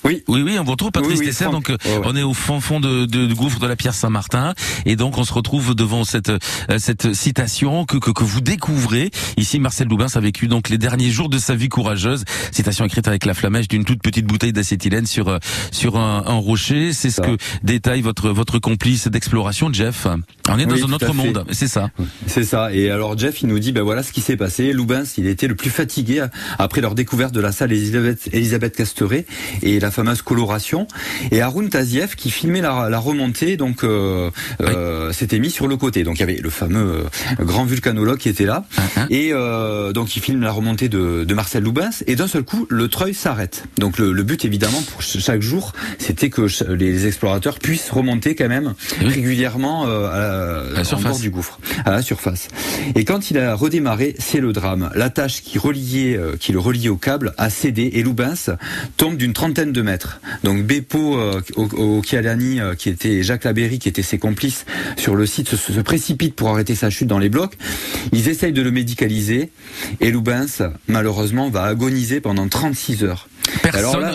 [0.08, 0.22] Oui.
[0.28, 0.42] Oui.
[0.42, 1.52] Oui, on vous retrouve Patrice Oui, oui.
[1.52, 3.94] Donc, euh, Ouais, on est au fond fond de, de- du gouffre de la Pierre
[3.94, 4.54] Saint-Martin,
[4.86, 6.38] et donc on se retrouve devant cette euh,
[6.78, 9.10] cette citation que, que que vous découvrez.
[9.36, 12.24] Ici, Marcel Loubins a vécu donc les derniers jours de sa vie courageuse.
[12.52, 15.38] Citation écrite avec la flamèche d'une toute petite bouteille d'acétylène sur euh,
[15.70, 16.92] sur un, un rocher.
[16.92, 20.06] C'est ce que détaille votre votre complice d'exploration, Jeff.
[20.48, 21.44] On est dans un autre monde.
[21.50, 21.90] C'est ça.
[22.26, 22.72] C'est ça.
[22.72, 24.72] Et alors Jeff, il nous dit, ben voilà ce qui s'est passé.
[24.72, 26.24] Loubens, il était le plus fatigué
[26.58, 29.26] après leur découverte de la salle Elisabeth, Elisabeth Casteret
[29.62, 30.86] et la fameuse coloration.
[31.32, 34.30] Et Haroun Taziev, qui filmait la, la remontée, donc euh,
[34.60, 36.04] euh, s'était mis sur le côté.
[36.04, 37.04] Donc il y avait le fameux
[37.40, 38.64] euh, grand vulcanologue qui était là.
[39.10, 42.04] Et euh, donc il filme la remontée de, de Marcel Loubens.
[42.06, 43.64] Et d'un seul coup, le treuil s'arrête.
[43.78, 48.36] Donc le, le but, évidemment, pour ch- chaque jour, c'était que les explorateurs puissent remonter
[48.36, 51.10] quand même régulièrement à, la, surface.
[51.10, 52.46] bord du gouffre, à la surface.
[52.94, 54.90] Et quand il a redémarré, c'est le drame.
[54.94, 58.50] La tâche qui reliait, qui le reliait au câble a cédé et Loubens
[58.96, 59.87] tombe d'une trentaine de mètres.
[60.44, 64.66] Donc Beppo, euh, au, au Chialani, euh, qui était Jacques Labéry, qui étaient ses complices
[64.96, 67.56] sur le site, se, se précipitent pour arrêter sa chute dans les blocs.
[68.12, 69.50] Ils essayent de le médicaliser
[70.00, 73.28] et Loubens, malheureusement, va agoniser pendant 36 heures.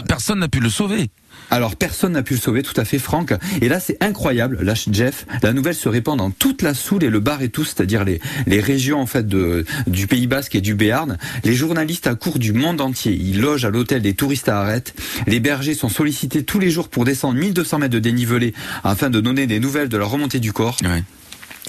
[0.08, 1.10] Personne n'a pu le sauver.
[1.54, 3.32] Alors personne n'a pu le sauver, tout à fait Franck.
[3.62, 7.12] Et là c'est incroyable, là Jeff, la nouvelle se répand dans toute la Soule et
[7.12, 10.62] le Bar et tout, c'est-à-dire les, les régions en fait de, du Pays Basque et
[10.62, 11.20] du Béarn.
[11.44, 14.96] Les journalistes à court du monde entier, ils logent à l'hôtel des touristes à Arrête.
[15.28, 19.22] Les bergers sont sollicités tous les jours pour descendre 1200 mètres de dénivelé afin de
[19.22, 20.78] donner des nouvelles de la remontée du corps.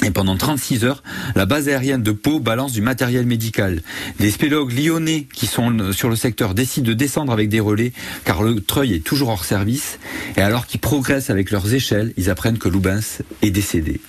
[0.03, 1.03] Et pendant 36 heures,
[1.37, 3.81] la base aérienne de Pau balance du matériel médical.
[4.19, 7.93] Des spéléologues lyonnais qui sont sur le secteur décident de descendre avec des relais
[8.25, 9.99] car le treuil est toujours hors service.
[10.37, 14.01] Et alors qu'ils progressent avec leurs échelles, ils apprennent que Loubens est décédé.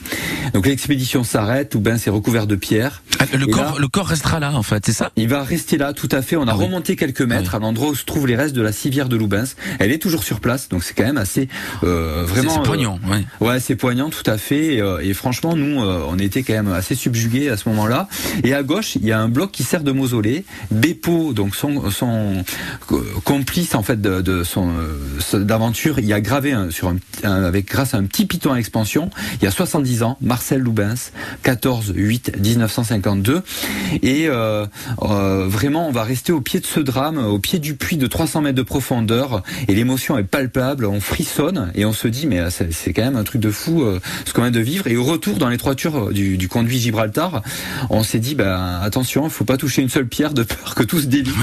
[0.53, 3.03] Donc l'expédition s'arrête, Loubens est recouvert de pierres.
[3.19, 5.11] Ah, Le corps, là- le corps restera là en fait, c'est ça?
[5.15, 6.35] il va rester là, tout à fait.
[6.35, 9.07] On a remonté quelques mètres à l'endroit où se trouvent les restes de la civière
[9.07, 9.55] de Loubens.
[9.79, 11.47] Elle est toujours sur place, donc c'est quand même assez
[11.83, 12.49] euh, vraiment.
[12.49, 13.23] C'est- c'est euh, poignant, ouais.
[13.39, 14.75] Ouais, c'est poignant, tout à fait.
[14.75, 18.07] Et, euh, et franchement, nous, euh, on était quand même assez subjugués à ce moment-là.
[18.43, 20.45] Et à gauche, il y a un bloc qui sert de mausolée.
[20.71, 21.83] Beppo, donc son,
[22.91, 24.43] euh, complice en fait euh,
[25.33, 29.09] d'aventure, il a gravé sur avec grâce à un petit piton à expansion.
[29.41, 31.11] Il y a 70 ans, Marcel Loubens,
[31.43, 33.41] 14 8 1952.
[34.01, 34.27] Et
[34.97, 38.41] vraiment, on va rester au pied de ce drame, au pied du puits de 300
[38.41, 39.43] mètres de profondeur.
[39.67, 40.85] Et l'émotion est palpable.
[40.85, 43.85] On frissonne et on se dit, mais c'est quand même un truc de fou
[44.25, 44.87] ce qu'on vient de vivre.
[44.87, 47.41] Et au retour, dans les toitures du, du conduit Gibraltar,
[47.89, 50.83] on s'est dit, bah, attention, il faut pas toucher une seule pierre de peur que
[50.83, 51.33] tout se délite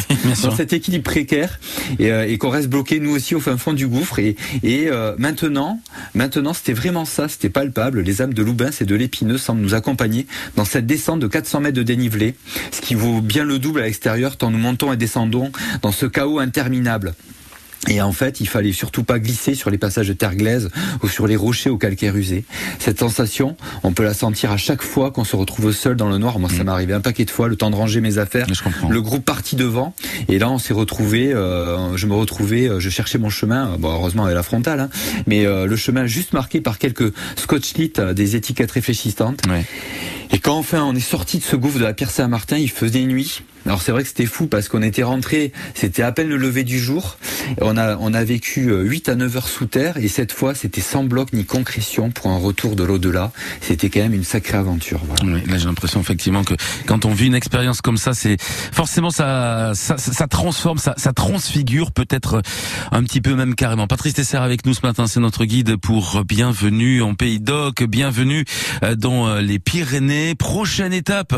[0.44, 1.58] dans cet équilibre précaire
[1.98, 4.20] et, euh, et qu'on reste bloqué nous aussi au fin fond du gouffre.
[4.20, 5.80] Et, et euh, maintenant,
[6.14, 8.00] maintenant, c'était vraiment ça, c'était palpable.
[8.00, 11.60] Les âmes de Loubins et de l'Épineux semblent nous accompagner dans cette descente de 400
[11.60, 12.36] mètres de dénivelé,
[12.70, 15.50] ce qui vaut bien le double à l'extérieur tant nous montons et descendons
[15.82, 17.14] dans ce chaos interminable.
[17.88, 20.70] Et en fait, il fallait surtout pas glisser sur les passages de terre glaise
[21.02, 22.44] ou sur les rochers au calcaire usé.
[22.78, 26.18] Cette sensation, on peut la sentir à chaque fois qu'on se retrouve seul dans le
[26.18, 26.38] noir.
[26.38, 28.46] Moi, ça m'est arrivé un paquet de fois, le temps de ranger mes affaires.
[28.88, 29.94] Le groupe parti devant.
[30.28, 31.32] Et là, on s'est retrouvé.
[31.32, 32.68] euh, je me retrouvais.
[32.68, 33.76] euh, je cherchais mon chemin.
[33.78, 34.88] Bon, heureusement avec la frontale, hein,
[35.26, 39.40] mais euh, le chemin juste marqué par quelques scotch-lit, euh, des étiquettes réfléchissantes.
[40.34, 43.04] Et quand enfin on est sorti de ce gouffre de la Pierre Saint-Martin, il faisait
[43.04, 43.42] nuit.
[43.66, 46.64] Alors c'est vrai que c'était fou parce qu'on était rentré, c'était à peine le lever
[46.64, 47.16] du jour.
[47.60, 50.54] On a on a vécu euh, 8 à 9 heures sous terre et cette fois
[50.54, 53.30] c'était sans bloc ni concrétion pour un retour de l'au-delà.
[53.60, 55.00] C'était quand même une sacrée aventure.
[55.06, 55.34] Voilà.
[55.36, 56.54] Oui, là j'ai l'impression effectivement que
[56.86, 61.12] quand on vit une expérience comme ça, c'est forcément ça, ça, ça, transforme, ça, ça
[61.12, 62.42] transfigure peut-être
[62.90, 63.86] un petit peu même carrément.
[63.86, 68.44] Patrice Tesser avec nous ce matin, c'est notre guide pour Bienvenue en Pays d'Oc, bienvenue
[68.82, 70.21] euh, dans euh, les Pyrénées.
[70.38, 71.34] Prochaine étape,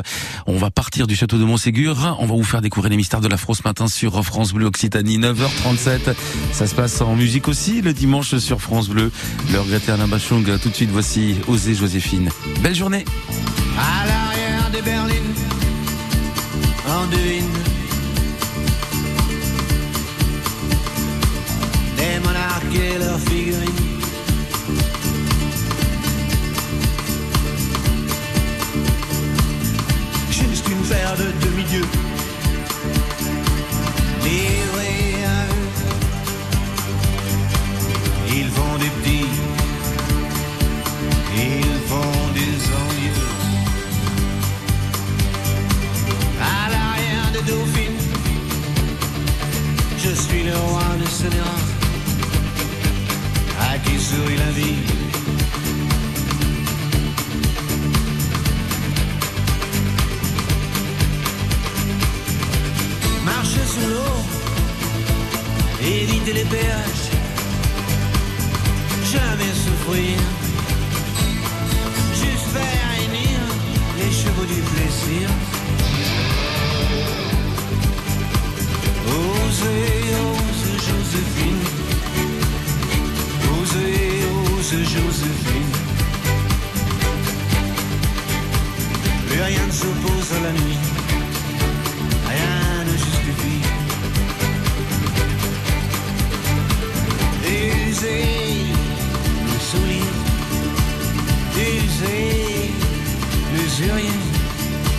[0.47, 3.29] on va partir du château de Montségur, on va vous faire découvrir les mystères de
[3.29, 6.15] la ce matin sur France Bleu Occitanie, 9h37.
[6.53, 9.11] Ça se passe en musique aussi le dimanche sur France Bleu.
[9.53, 12.31] Le regretté Alain Bachung, tout de suite voici Osée Joséphine.
[12.63, 13.05] Belle journée.
[13.79, 15.15] À l'arrière de Berlin,
[16.87, 17.51] on devine
[21.97, 23.74] des monarques et leurs figurines.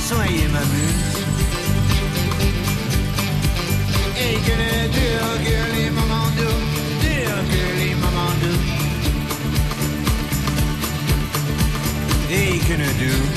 [0.10, 1.18] Soyez ma muse.
[4.26, 6.62] Et que ne durent que les moments doux,
[7.04, 8.62] durent que les moments doux.
[12.40, 13.34] Et que ne durent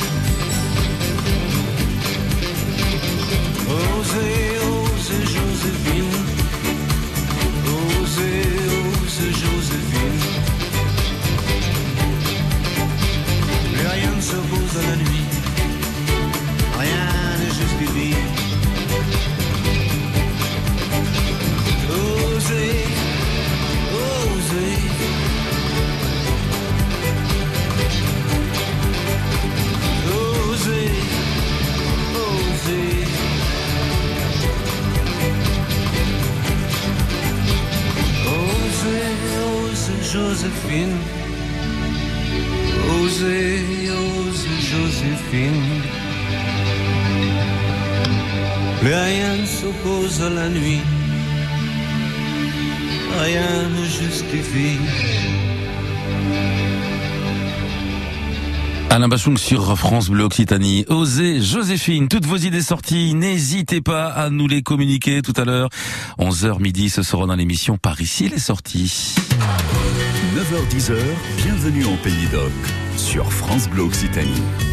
[3.78, 6.16] Osez, osez Joséphine.
[7.76, 8.46] Osez,
[8.82, 10.20] osez Joséphine.
[13.92, 15.17] Rien ne s'oppose à la nuit.
[40.12, 40.96] Joséphine.
[43.02, 45.62] Osez, osez Joséphine.
[48.80, 50.80] Plus rien ne s'oppose à la nuit.
[53.20, 54.78] Rien ne justifie.
[58.90, 60.86] Alain Bachung sur France Bleu Occitanie.
[60.88, 65.68] Osez, Joséphine, toutes vos idées sorties, n'hésitez pas à nous les communiquer tout à l'heure.
[66.18, 69.14] 11h midi, ce sera dans l'émission Par ici les sorties.
[70.34, 70.98] 9h10h,
[71.36, 72.52] bienvenue en Pays d'Oc
[72.96, 74.67] sur France Bleu Occitanie.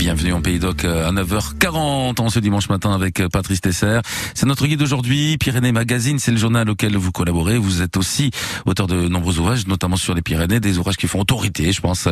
[0.00, 4.00] Bienvenue en Pays d'Oc euh, à 9h40 en ce dimanche matin avec euh, Patrice Tesser.
[4.34, 5.36] C'est notre guide d'aujourd'hui.
[5.36, 7.58] Pyrénées Magazine, c'est le journal auquel vous collaborez.
[7.58, 8.30] Vous êtes aussi
[8.64, 12.08] auteur de nombreux ouvrages, notamment sur les Pyrénées, des ouvrages qui font autorité, je pense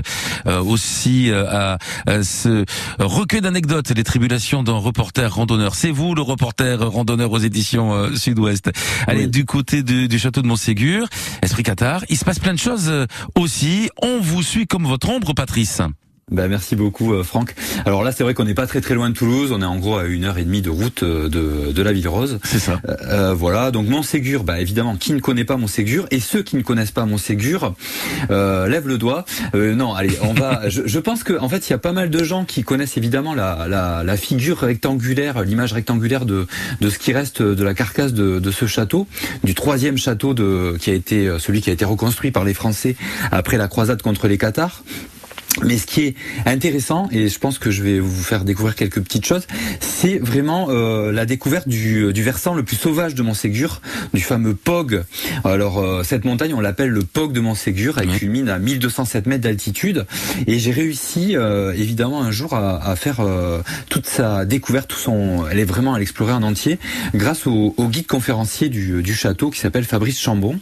[0.47, 1.79] euh, aussi euh, à,
[2.23, 2.67] ce
[2.99, 5.75] recueil d'anecdotes, les tribulations d'un reporter randonneur.
[5.75, 8.71] C'est vous le reporter randonneur aux éditions euh, Sud-Ouest.
[9.07, 11.07] Allez, du côté de- du château de Montségur,
[11.41, 12.93] Esprit Qatar, il se passe plein de choses
[13.35, 13.89] aussi.
[14.03, 15.81] On vous suit comme votre ombre, Patrice.
[16.31, 17.55] Bah, merci beaucoup euh, Franck.
[17.87, 19.77] Alors là c'est vrai qu'on n'est pas très très loin de Toulouse, on est en
[19.77, 22.39] gros à une heure et demie de route euh, de, de la ville rose.
[22.45, 22.81] C'est ça.
[22.89, 26.63] Euh, voilà, donc Montségur, bah évidemment qui ne connaît pas Montségur et ceux qui ne
[26.63, 27.75] connaissent pas Montségur,
[28.31, 29.25] euh, lève le doigt.
[29.55, 30.63] Euh, non, allez, on va.
[30.69, 32.97] je, je pense que en fait il y a pas mal de gens qui connaissent
[32.99, 36.47] évidemment la, la, la figure rectangulaire, l'image rectangulaire de,
[36.81, 39.07] de ce qui reste de la carcasse de, de ce château,
[39.45, 42.97] du troisième château de qui a été celui qui a été reconstruit par les Français
[43.33, 44.83] après la croisade contre les Cathares.
[45.65, 46.15] Mais ce qui est
[46.47, 49.47] intéressant, et je pense que je vais vous faire découvrir quelques petites choses,
[49.81, 53.81] c'est vraiment euh, la découverte du, du versant le plus sauvage de Montségur,
[54.15, 55.03] du fameux Pog.
[55.45, 59.43] Alors euh, cette montagne, on l'appelle le Pog de Montségur, elle culmine à 1207 mètres
[59.43, 60.07] d'altitude,
[60.47, 64.99] et j'ai réussi euh, évidemment un jour à, à faire euh, toute sa découverte, tout
[64.99, 66.79] son, elle est vraiment à l'explorer en entier,
[67.15, 70.59] grâce au, au guide conférencier du, du château qui s'appelle Fabrice Chambon,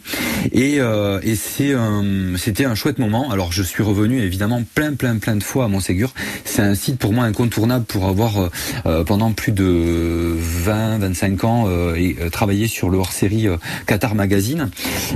[0.51, 3.29] et, euh, et c'est un- c'était un chouette moment.
[3.31, 6.13] Alors je suis revenu évidemment plein plein plein de fois à Montségur.
[6.45, 8.49] C'est un site pour moi incontournable pour avoir euh,
[8.85, 13.47] euh, pendant plus de 20 25 ans euh, et, travaillé sur le hors-série
[13.85, 14.69] Qatar Magazine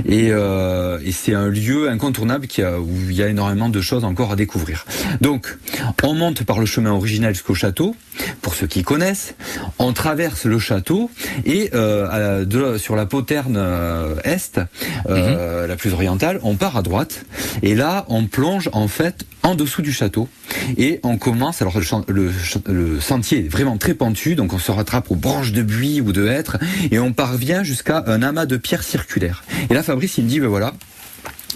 [0.06, 4.04] et, et c'est un lieu incontournable qui a, où il y a énormément de choses
[4.04, 4.86] encore à découvrir.
[5.20, 5.56] Donc
[6.02, 7.94] on monte par le chemin original jusqu'au château
[8.40, 9.34] pour ceux qui connaissent.
[9.78, 11.10] On traverse le château
[11.44, 14.58] et euh, de- sur la poterne euh, est,
[15.08, 17.24] euh, la plus orientale, on part à droite
[17.62, 20.28] et là on plonge en fait en dessous du château
[20.76, 21.62] et on commence.
[21.62, 21.74] Alors
[22.08, 26.12] le, sentier est vraiment très pentu, donc on se rattrape aux branches de buis ou
[26.12, 26.58] de hêtres
[26.90, 29.44] et on parvient jusqu'à un amas de pierres circulaires.
[29.70, 30.74] Et là Fabrice il me dit ben voilà.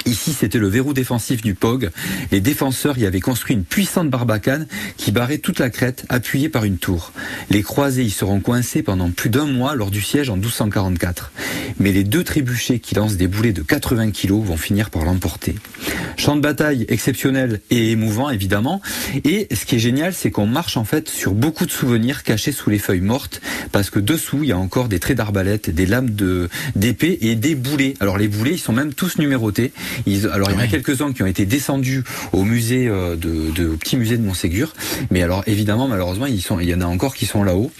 [0.04, 1.90] Ici, c'était le verrou défensif du POG.
[2.30, 6.64] Les défenseurs y avaient construit une puissante barbacane qui barrait toute la crête, appuyée par
[6.64, 7.12] une tour.
[7.50, 11.32] Les croisés y seront coincés pendant plus d'un mois lors du siège en 1244.
[11.78, 15.54] Mais les deux trébuchets qui lancent des boulets de 80 kilos vont finir par l'emporter.
[16.16, 18.80] Champ de bataille exceptionnel et émouvant, évidemment.
[19.24, 22.52] Et ce qui est génial, c'est qu'on marche en fait sur beaucoup de souvenirs cachés
[22.52, 23.40] sous les feuilles mortes,
[23.72, 26.10] parce que dessous, il y a encore des traits d'arbalète, des lames
[26.74, 27.94] d'épée et des boulets.
[28.00, 29.72] Alors les boulets, ils sont même tous numérotés.
[30.06, 33.50] Ils, alors il y en a quelques-uns qui ont été descendus au musée euh, de,
[33.54, 34.72] de au petit musée de Montségur,
[35.10, 37.70] mais alors évidemment malheureusement ils sont, il y en a encore qui sont là-haut.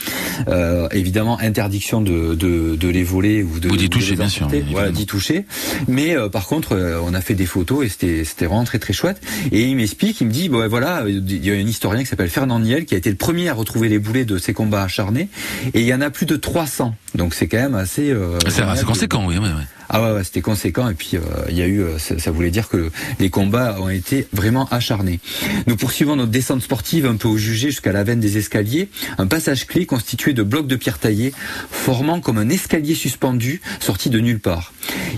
[0.48, 4.48] Euh, évidemment interdiction de, de, de les voler ou de Ou d'y toucher, bien sûr.
[4.70, 5.46] Voilà, d'y toucher.
[5.88, 8.78] Mais euh, par contre, euh, on a fait des photos et c'était c'était vraiment très
[8.78, 9.20] très chouette.
[9.52, 12.28] Et il m'explique, il me dit, bon voilà, il y a un historien qui s'appelle
[12.30, 15.28] Fernand Niel qui a été le premier à retrouver les boulets de ces combats acharnés,
[15.74, 16.94] et il y en a plus de 300.
[17.14, 18.10] Donc c'est quand même assez.
[18.10, 19.62] euh, C'est c'est conséquent, oui, oui, oui.
[19.88, 22.68] Ah ouais, c'était conséquent et puis euh, il y a eu, euh, ça, voulait dire
[22.68, 25.20] que les combats ont été vraiment acharnés.
[25.66, 29.26] Nous poursuivons notre descente sportive un peu au jugé jusqu'à la veine des escaliers, un
[29.26, 31.32] passage clé constitué de blocs de pierre taillés,
[31.70, 34.72] formant comme un escalier suspendu sorti de nulle part.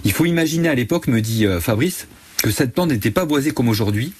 [0.04, 2.06] Il faut imaginer à l'époque, me dit euh, Fabrice,
[2.42, 4.12] que cette pente n'était pas boisée comme aujourd'hui.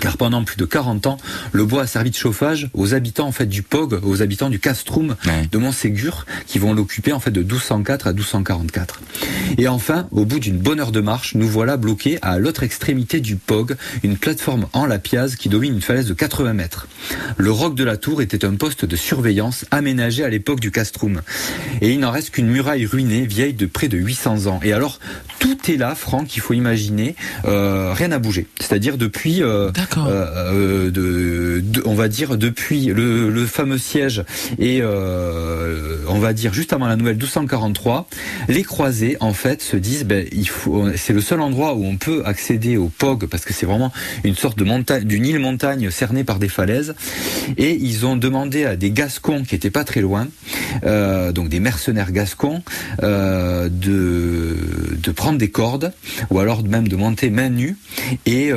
[0.00, 1.16] Car pendant plus de 40 ans,
[1.52, 4.58] le bois a servi de chauffage aux habitants en fait du Pog, aux habitants du
[4.60, 5.48] Castrum Ouais.
[5.50, 9.00] de Montségur, qui vont l'occuper en fait de 1204 à 1244.
[9.56, 13.20] Et enfin, au bout d'une bonne heure de marche, nous voilà bloqués à l'autre extrémité
[13.20, 16.86] du Pog, une plateforme en lapiaz qui domine une falaise de 80 mètres.
[17.36, 21.22] Le roc de la tour était un poste de surveillance aménagé à l'époque du Castrum.
[21.80, 24.60] Et il n'en reste qu'une muraille ruinée, vieille de près de 800 ans.
[24.62, 24.98] Et alors,
[25.38, 27.14] tout est là, Franck, il faut imaginer,
[27.44, 28.46] euh, rien n'a bougé.
[28.60, 29.70] C'est-à-dire depuis, euh.
[29.96, 34.24] Euh, on va dire depuis le, fameux siège
[34.58, 38.08] et euh, on va dire juste avant la nouvelle 1243,
[38.48, 40.26] les croisés en fait se disent ben
[40.96, 43.92] c'est le seul endroit où on peut accéder au POG parce que c'est vraiment
[44.24, 46.94] une sorte de montagne d'une île montagne cernée par des falaises.
[47.56, 50.28] Et ils ont demandé à des gascons qui étaient pas très loin
[50.84, 52.62] euh, donc des mercenaires gascons
[53.00, 55.92] de de prendre des cordes
[56.30, 57.76] ou alors même de monter main nue.
[58.26, 58.52] Et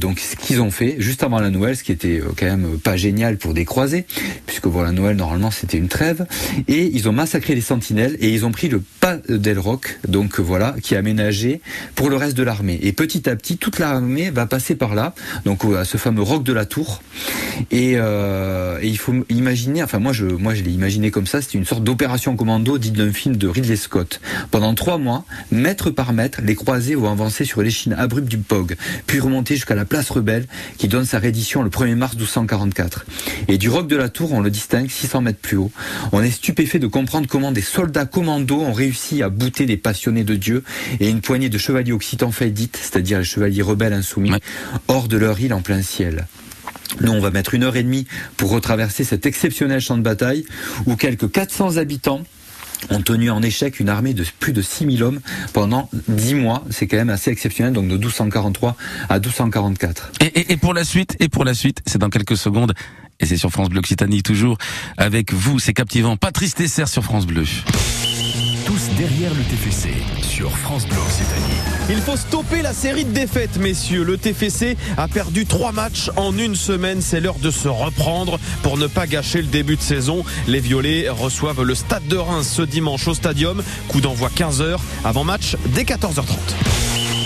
[0.00, 2.78] donc ce qu'ils ont fait juste avant la Noël, ce qui était euh, quand même
[2.78, 4.06] pas génial pour des croisés,
[4.46, 6.26] puisque voilà Noël normalement c'était une trêve,
[6.68, 10.38] et ils ont massacré les sentinelles et ils ont pris le pas d'El Roc, donc
[10.38, 11.60] euh, voilà, qui est aménagé
[11.94, 12.78] pour le reste de l'armée.
[12.82, 15.14] Et petit à petit, toute l'armée va passer par là,
[15.44, 17.02] donc euh, à ce fameux roc de la Tour.
[17.70, 21.58] Et, et il faut imaginer, enfin moi je, moi je l'ai imaginé comme ça, c'était
[21.58, 24.20] une sorte d'opération commando dite d'un film de Ridley Scott.
[24.50, 28.76] Pendant trois mois, mètre par mètre, les croisés vont avancer sur l'échine abrupte du Pog,
[29.06, 30.46] puis remonter jusqu'à la place rebelle
[30.78, 33.06] qui donne sa reddition le 1er mars 1244.
[33.48, 35.72] Et du roc de la tour, on le distingue 600 mètres plus haut.
[36.12, 40.24] On est stupéfait de comprendre comment des soldats commandos ont réussi à bouter des passionnés
[40.24, 40.64] de Dieu
[41.00, 44.32] et une poignée de chevaliers occitans faillites, c'est-à-dire les chevaliers rebelles insoumis,
[44.88, 46.26] hors de leur île en plein ciel.
[47.00, 48.06] Nous, on va mettre une heure et demie
[48.36, 50.44] pour retraverser cet exceptionnel champ de bataille
[50.86, 52.22] où quelques 400 habitants
[52.90, 55.20] ont tenu en échec une armée de plus de 6000 hommes
[55.52, 56.64] pendant 10 mois.
[56.70, 58.76] C'est quand même assez exceptionnel, donc de 1243
[59.08, 60.12] à 1244.
[60.34, 62.74] Et, pour la suite, et pour la suite, c'est dans quelques secondes.
[63.20, 64.58] Et c'est sur France Bleu Occitanie toujours
[64.96, 65.58] avec vous.
[65.58, 66.16] C'est captivant.
[66.16, 67.44] Patrice Tesser sur France Bleu.
[68.72, 69.90] Tous derrière le TFC
[70.22, 71.60] sur France Bleu Occitanie.
[71.90, 74.02] Il faut stopper la série de défaites, messieurs.
[74.02, 77.02] Le TFC a perdu trois matchs en une semaine.
[77.02, 80.24] C'est l'heure de se reprendre pour ne pas gâcher le début de saison.
[80.46, 83.62] Les Violets reçoivent le Stade de Reims ce dimanche au Stadium.
[83.88, 84.78] Coup d'envoi 15h.
[85.04, 86.32] Avant match dès 14h30.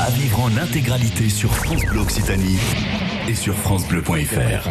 [0.01, 2.59] À vivre en intégralité sur France Bleu Occitanie
[3.29, 4.69] et sur FranceBleu.fr.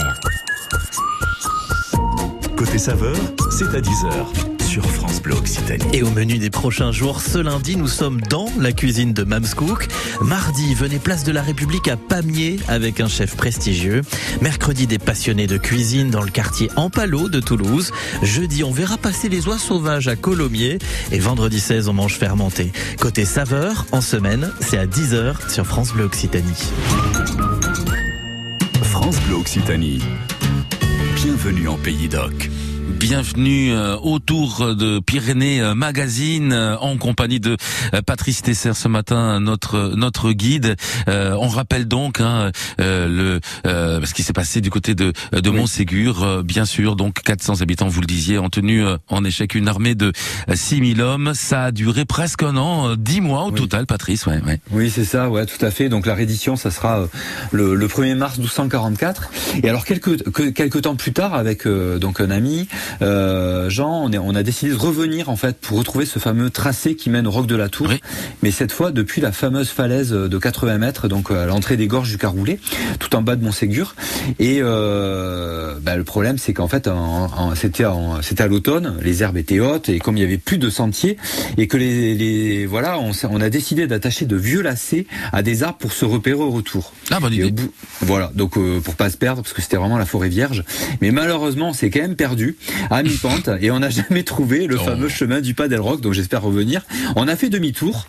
[2.58, 3.16] Côté saveur,
[3.50, 5.86] c'est à 10h sur France Bleu Occitanie.
[5.94, 9.48] Et au menu des prochains jours, ce lundi, nous sommes dans la cuisine de Mams
[9.56, 9.88] Cook.
[10.20, 14.02] Mardi, venez place de la République à Pamiers avec un chef prestigieux.
[14.42, 17.94] Mercredi, des passionnés de cuisine dans le quartier Ampalo de Toulouse.
[18.22, 20.80] Jeudi, on verra passer les oies sauvages à Colomiers.
[21.14, 22.74] Et vendredi 16, on mange fermenté.
[23.00, 26.52] Côté saveur, en semaine, c'est à 10h sur France Bleu Occitanie.
[28.84, 30.02] France Bleu Occitanie.
[31.16, 32.50] Bienvenue en Pays d'Oc.
[32.88, 37.58] Bienvenue euh, autour de Pyrénées euh, Magazine euh, en compagnie de
[38.06, 40.76] Patrice Tesser ce matin, notre notre guide.
[41.08, 45.14] Euh, on rappelle donc hein, euh, le euh, ce qui s'est passé du côté de
[45.34, 46.96] de Montségur, euh, bien sûr.
[46.96, 50.12] Donc 400 habitants, vous le disiez, ont tenu en échec une armée de
[50.54, 51.34] 6000 hommes.
[51.34, 54.26] Ça a duré presque un an, euh, 10 mois au total, Patrice.
[54.28, 54.60] Ouais, ouais.
[54.72, 55.90] Oui, c'est ça, ouais, tout à fait.
[55.90, 57.08] Donc la reddition, ça sera
[57.52, 59.30] le, le 1er mars 1244.
[59.64, 62.68] Et alors quelques que- quelques temps plus tard, avec euh, donc un ami,
[63.02, 66.50] euh, Jean, on, est, on a décidé de revenir en fait pour retrouver ce fameux
[66.50, 67.90] tracé qui mène au roc de la Tour.
[68.44, 71.88] Mais cette fois depuis la fameuse falaise de 80 mètres, donc euh, à l'entrée des
[71.88, 72.60] gorges du Caroulet,
[73.00, 73.96] tout en bas de Montségur.
[74.40, 76.90] Et euh, bah, le problème, c'est qu'en fait,
[77.56, 80.58] c'était en- c'était à l'automne, les herbes étaient hautes et comme il y avait plus
[80.58, 81.18] de sentiers
[81.58, 85.64] et que les, les voilà, on, on a décidé d'attacher de vieux lacets à des
[85.64, 86.94] arbres pour se repérer au retour.
[87.12, 87.52] Ah, bonne idée.
[87.52, 87.72] bout-
[88.02, 90.64] voilà, donc euh, pour pas se perdre parce que c'était vraiment la forêt vierge.
[91.02, 92.58] Mais malheureusement, on s'est quand même perdu
[92.90, 94.84] à mi-pente et on n'a jamais trouvé le Oh.
[94.84, 96.82] fameux chemin du Padel Rock, donc j'espère revenir.
[97.16, 98.08] On a fait demi-tour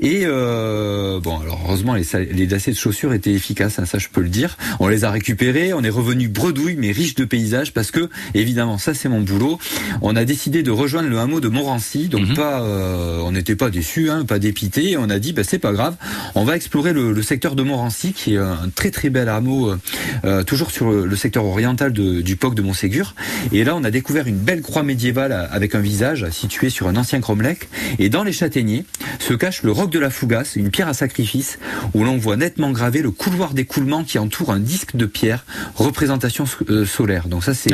[0.00, 4.08] et euh, bon, alors heureusement les, les lacets de chaussures étaient efficaces, hein, ça je
[4.08, 4.56] peux le dire.
[4.80, 8.78] On les a récupérés, on est revenu bredouille mais riche de paysages parce que évidemment
[8.78, 9.58] ça c'est mon boulot.
[10.02, 12.34] On a décidé de rejoindre le hameau de Montrancy, donc Mhm.
[12.34, 14.96] pas, euh, on n'était pas déçus, hein, pas dépités.
[14.96, 15.96] On a dit bah c'est pas grave,
[16.34, 19.70] on va explorer le, le secteur de Montrancy qui est un très très bel hameau,
[19.70, 19.78] euh,
[20.24, 23.14] euh, toujours sur le, le secteur oriental de- du POC de Montségur.
[23.52, 26.96] Et là on a découvert une belle croix médiévale avec un visage situé sur un
[26.96, 27.68] ancien cromlech.
[28.00, 28.84] Et dans les châtaigniers
[29.20, 31.60] se cache le roc de la Fougasse, une pierre à sacrifice
[31.94, 36.44] où l'on voit nettement gravé le couloir d'écoulement qui entoure un disque de pierre, représentation
[36.68, 37.28] euh, solaire.
[37.28, 37.70] Donc ça c'est.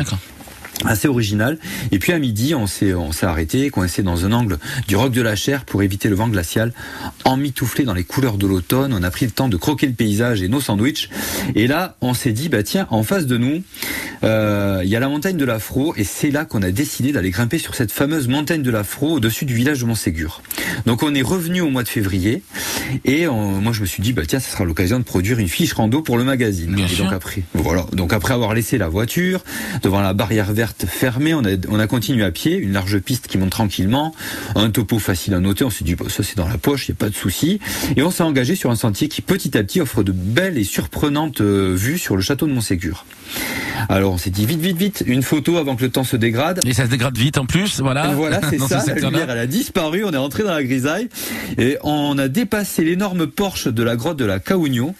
[0.84, 1.58] Assez original.
[1.92, 4.58] Et puis à midi, on s'est on s'est arrêté, coincé dans un angle
[4.88, 6.72] du roc de la Chair pour éviter le vent glacial,
[7.24, 8.92] emmitouflé dans les couleurs de l'automne.
[8.94, 11.08] On a pris le temps de croquer le paysage et nos sandwichs.
[11.54, 13.62] Et là, on s'est dit, bah tiens, en face de nous,
[14.24, 17.30] euh, il y a la montagne de l'Afro, et c'est là qu'on a décidé d'aller
[17.30, 20.42] grimper sur cette fameuse montagne de l'Afro au-dessus du village de Montségur.
[20.86, 22.42] Donc on est revenu au mois de février,
[23.04, 25.48] et on- moi je me suis dit, bah tiens, ça sera l'occasion de produire une
[25.48, 26.74] fiche rando pour le magazine.
[26.74, 27.04] Bien et sûr.
[27.04, 27.86] donc après, voilà.
[27.92, 29.42] Donc après avoir laissé la voiture
[29.82, 33.26] devant la barrière verte fermée, on a, on a continué à pied, une large piste
[33.26, 34.14] qui monte tranquillement,
[34.54, 35.64] un topo facile à noter.
[35.64, 37.60] On s'est dit, bah, ça c'est dans la poche, il y a pas de souci.
[37.96, 40.64] Et on s'est engagé sur un sentier qui petit à petit offre de belles et
[40.64, 43.04] surprenantes euh, vues sur le château de Montségur.
[43.88, 46.60] Alors on s'est dit vite, vite, vite, une photo avant que le temps se dégrade.
[46.66, 48.08] Et ça se dégrade vite en plus, voilà.
[48.08, 48.80] Voilà, c'est ça.
[48.80, 50.04] ce La lumière, elle a disparu.
[50.04, 51.08] On est rentré dans la grisaille
[51.58, 54.94] et on a dépassé l'énorme porche de la grotte de la Caougno.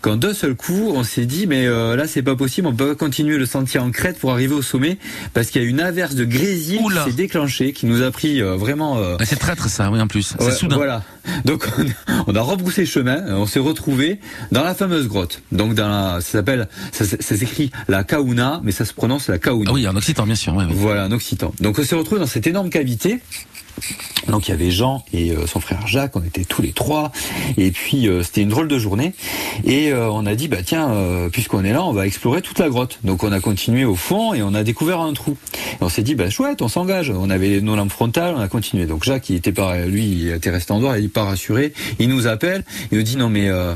[0.00, 2.66] Quand d'un seul coup, on s'est dit, mais euh, là, c'est pas possible.
[2.66, 4.98] On peut continuer le sentier en crête pour arriver au sommet
[5.34, 8.40] parce qu'il y a une averse de grésil qui s'est déclenchée, qui nous a pris
[8.42, 8.98] euh, vraiment.
[8.98, 10.34] euh, Ah, C'est traître ça, oui en plus.
[10.38, 10.76] C'est soudain.
[10.76, 11.02] Voilà.
[11.44, 14.20] Donc on a, on a rebroussé chemin, on s'est retrouvé
[14.52, 15.42] dans la fameuse grotte.
[15.52, 19.70] Donc dans la, ça s'appelle, ça, s'écrit la Kauna, mais ça se prononce la Kauna.
[19.70, 20.54] Ah oui, en occitan bien sûr.
[20.54, 20.70] ouais, ouais.
[20.74, 21.52] Voilà, en occitan.
[21.60, 23.20] Donc on s'est retrouvé dans cette énorme cavité.
[24.28, 27.10] Donc il y avait Jean et euh, son frère Jacques, on était tous les trois,
[27.56, 29.14] et puis euh, c'était une drôle de journée.
[29.64, 30.90] Et euh, on a dit bah tiens,
[31.32, 32.98] puisqu'on est là, on va explorer toute la grotte.
[33.04, 35.36] Donc on a continué au fond et on a découvert un trou.
[35.72, 37.10] Et on s'est dit bah chouette, on s'engage.
[37.10, 38.86] On avait nos lampes frontales, on a continué.
[38.86, 41.72] Donc Jacques, il était pas, lui, il était resté en dehors, il est pas rassuré.
[41.98, 43.74] Il nous appelle, il nous dit non mais euh,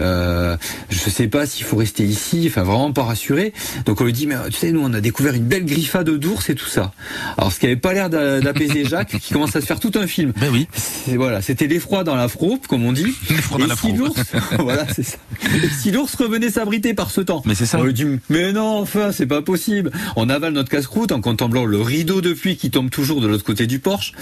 [0.00, 0.56] euh,
[0.88, 3.52] je sais pas s'il faut rester ici, enfin vraiment pas rassuré.
[3.84, 6.50] Donc on lui dit mais tu sais nous on a découvert une belle griffade d'ours
[6.50, 6.92] et tout ça.
[7.38, 9.92] Alors ce qui avait pas l'air d'a- d'apaiser Jacques, qui commence à se faire tout
[9.94, 10.32] un film.
[10.40, 10.66] Ben oui.
[10.72, 13.14] C'est- Voilà, c'était l'effroi dans l'afro, comme on dit.
[13.30, 13.88] L'effroi dans l'afro.
[13.88, 14.20] si l'ours,
[14.58, 15.16] voilà, c'est ça.
[15.62, 17.42] Et si l'ours revenait s'abriter par ce temps.
[17.46, 17.78] Mais c'est ça.
[17.78, 19.90] On lui dit, mais non, enfin, c'est pas possible.
[20.16, 23.44] On avale notre casse-croûte en contemplant le rideau de pluie qui tombe toujours de l'autre
[23.44, 24.12] côté du porche.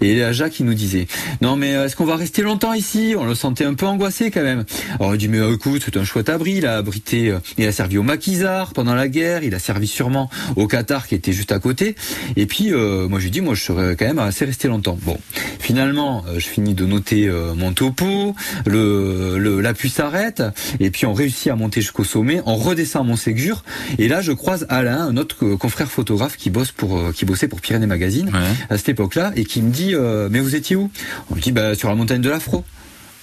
[0.00, 1.06] Et là, Jacques, il nous disait,
[1.40, 3.14] non, mais euh, est-ce qu'on va rester longtemps ici?
[3.18, 4.64] On le sentait un peu angoissé quand même.
[5.00, 7.66] Alors, il dit, mais euh, écoute, c'est un chouette abri, il a abrité, euh, il
[7.66, 11.32] a servi au maquisards pendant la guerre, il a servi sûrement au Qatar qui était
[11.32, 11.94] juste à côté.
[12.36, 14.98] Et puis, euh, moi, je lui dis, moi, je serais quand même assez resté longtemps.
[15.02, 15.18] Bon.
[15.58, 18.34] Finalement, euh, je finis de noter euh, mon topo,
[18.66, 20.42] le, le- la pluie s'arrête,
[20.80, 23.64] et puis on réussit à monter jusqu'au sommet, on redescend à Montségur,
[23.98, 27.48] et là je croise Alain, un autre euh, confrère photographe qui bosse pour qui bossait
[27.48, 28.40] pour Pyrénées Magazine Ouais.
[28.70, 30.90] à cette époque-là, et qui me dit euh, mais vous étiez où?
[31.30, 32.64] On me dit bah sur la montagne de l'Afro.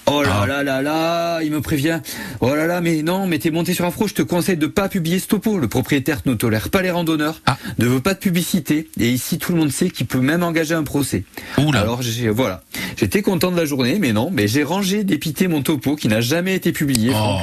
[0.08, 0.46] Oh là Ah.
[0.46, 2.00] là là là, il me prévient.
[2.40, 4.88] Oh là là, mais non, mais t'es monté sur Afro, je te conseille de pas
[4.88, 5.58] publier ce topo.
[5.58, 7.58] Le propriétaire ne tolère pas les randonneurs, Ah.
[7.78, 10.74] ne veut pas de publicité, et ici tout le monde sait qu'il peut même engager
[10.74, 11.24] un procès.
[11.58, 11.80] Oula.
[11.80, 12.62] Alors j'ai voilà,
[12.96, 16.20] j'étais content de la journée, mais non, mais j'ai rangé, dépité mon topo qui n'a
[16.20, 17.10] jamais été publié.
[17.14, 17.38] Oh.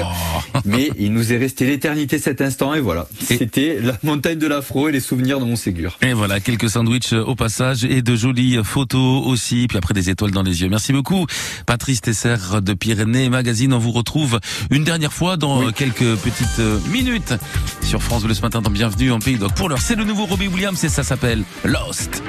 [0.65, 4.87] Mais il nous est resté l'éternité cet instant et voilà, c'était la montagne de l'Afro
[4.87, 5.97] et les souvenirs de Montségur.
[6.01, 10.31] Et voilà, quelques sandwichs au passage et de jolies photos aussi, puis après des étoiles
[10.31, 10.69] dans les yeux.
[10.69, 11.25] Merci beaucoup,
[11.65, 13.73] Patrice Tesser de Pyrénées Magazine.
[13.73, 14.39] On vous retrouve
[14.69, 17.33] une dernière fois dans quelques petites euh, minutes
[17.81, 19.53] sur France Bleu ce matin dans Bienvenue en Pays d'Oc.
[19.55, 22.21] Pour l'heure, c'est le nouveau Robbie Williams et ça s'appelle Lost.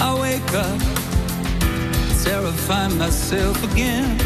[0.00, 0.80] I wake up,
[2.24, 4.18] terrify myself again.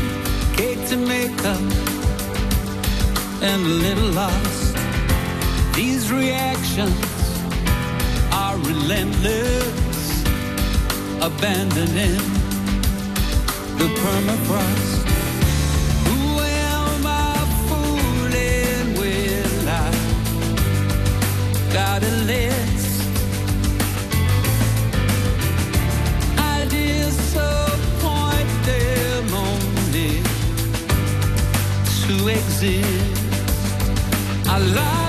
[0.57, 1.61] Cake to make up,
[3.43, 4.77] and a little lost.
[5.75, 6.95] These reactions
[8.33, 10.25] are relentless,
[11.21, 12.36] abandoning
[13.79, 15.05] the permafrost.
[16.07, 17.35] Who am I
[17.69, 19.69] fooling with?
[19.69, 19.91] I
[21.73, 23.03] got a list.
[26.39, 30.23] I disappoint them only
[32.03, 33.23] to exist.
[34.49, 35.06] I lost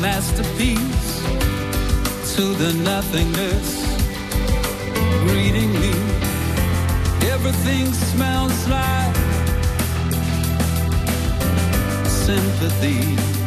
[0.00, 1.22] masterpiece
[2.34, 3.68] to the nothingness
[5.26, 5.92] greeting me.
[7.28, 9.14] Everything smells like
[12.06, 13.39] sympathy.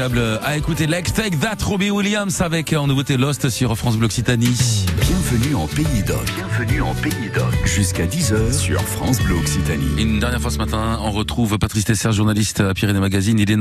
[0.00, 0.86] Agréable à écouter.
[0.86, 4.86] Let's Take That, Robbie Williams avec en nouveauté Lost sur France Bleu Occitanie.
[4.98, 6.24] Bienvenue en Pays d'Oc.
[6.36, 7.66] Bienvenue en Pays d'Oc.
[7.66, 9.90] Jusqu'à 10h sur France Bleu Occitanie.
[9.98, 13.38] Une dernière fois ce matin, on retrouve Patrice Tesser, journaliste à Pyrénées Magazine.
[13.38, 13.56] Il est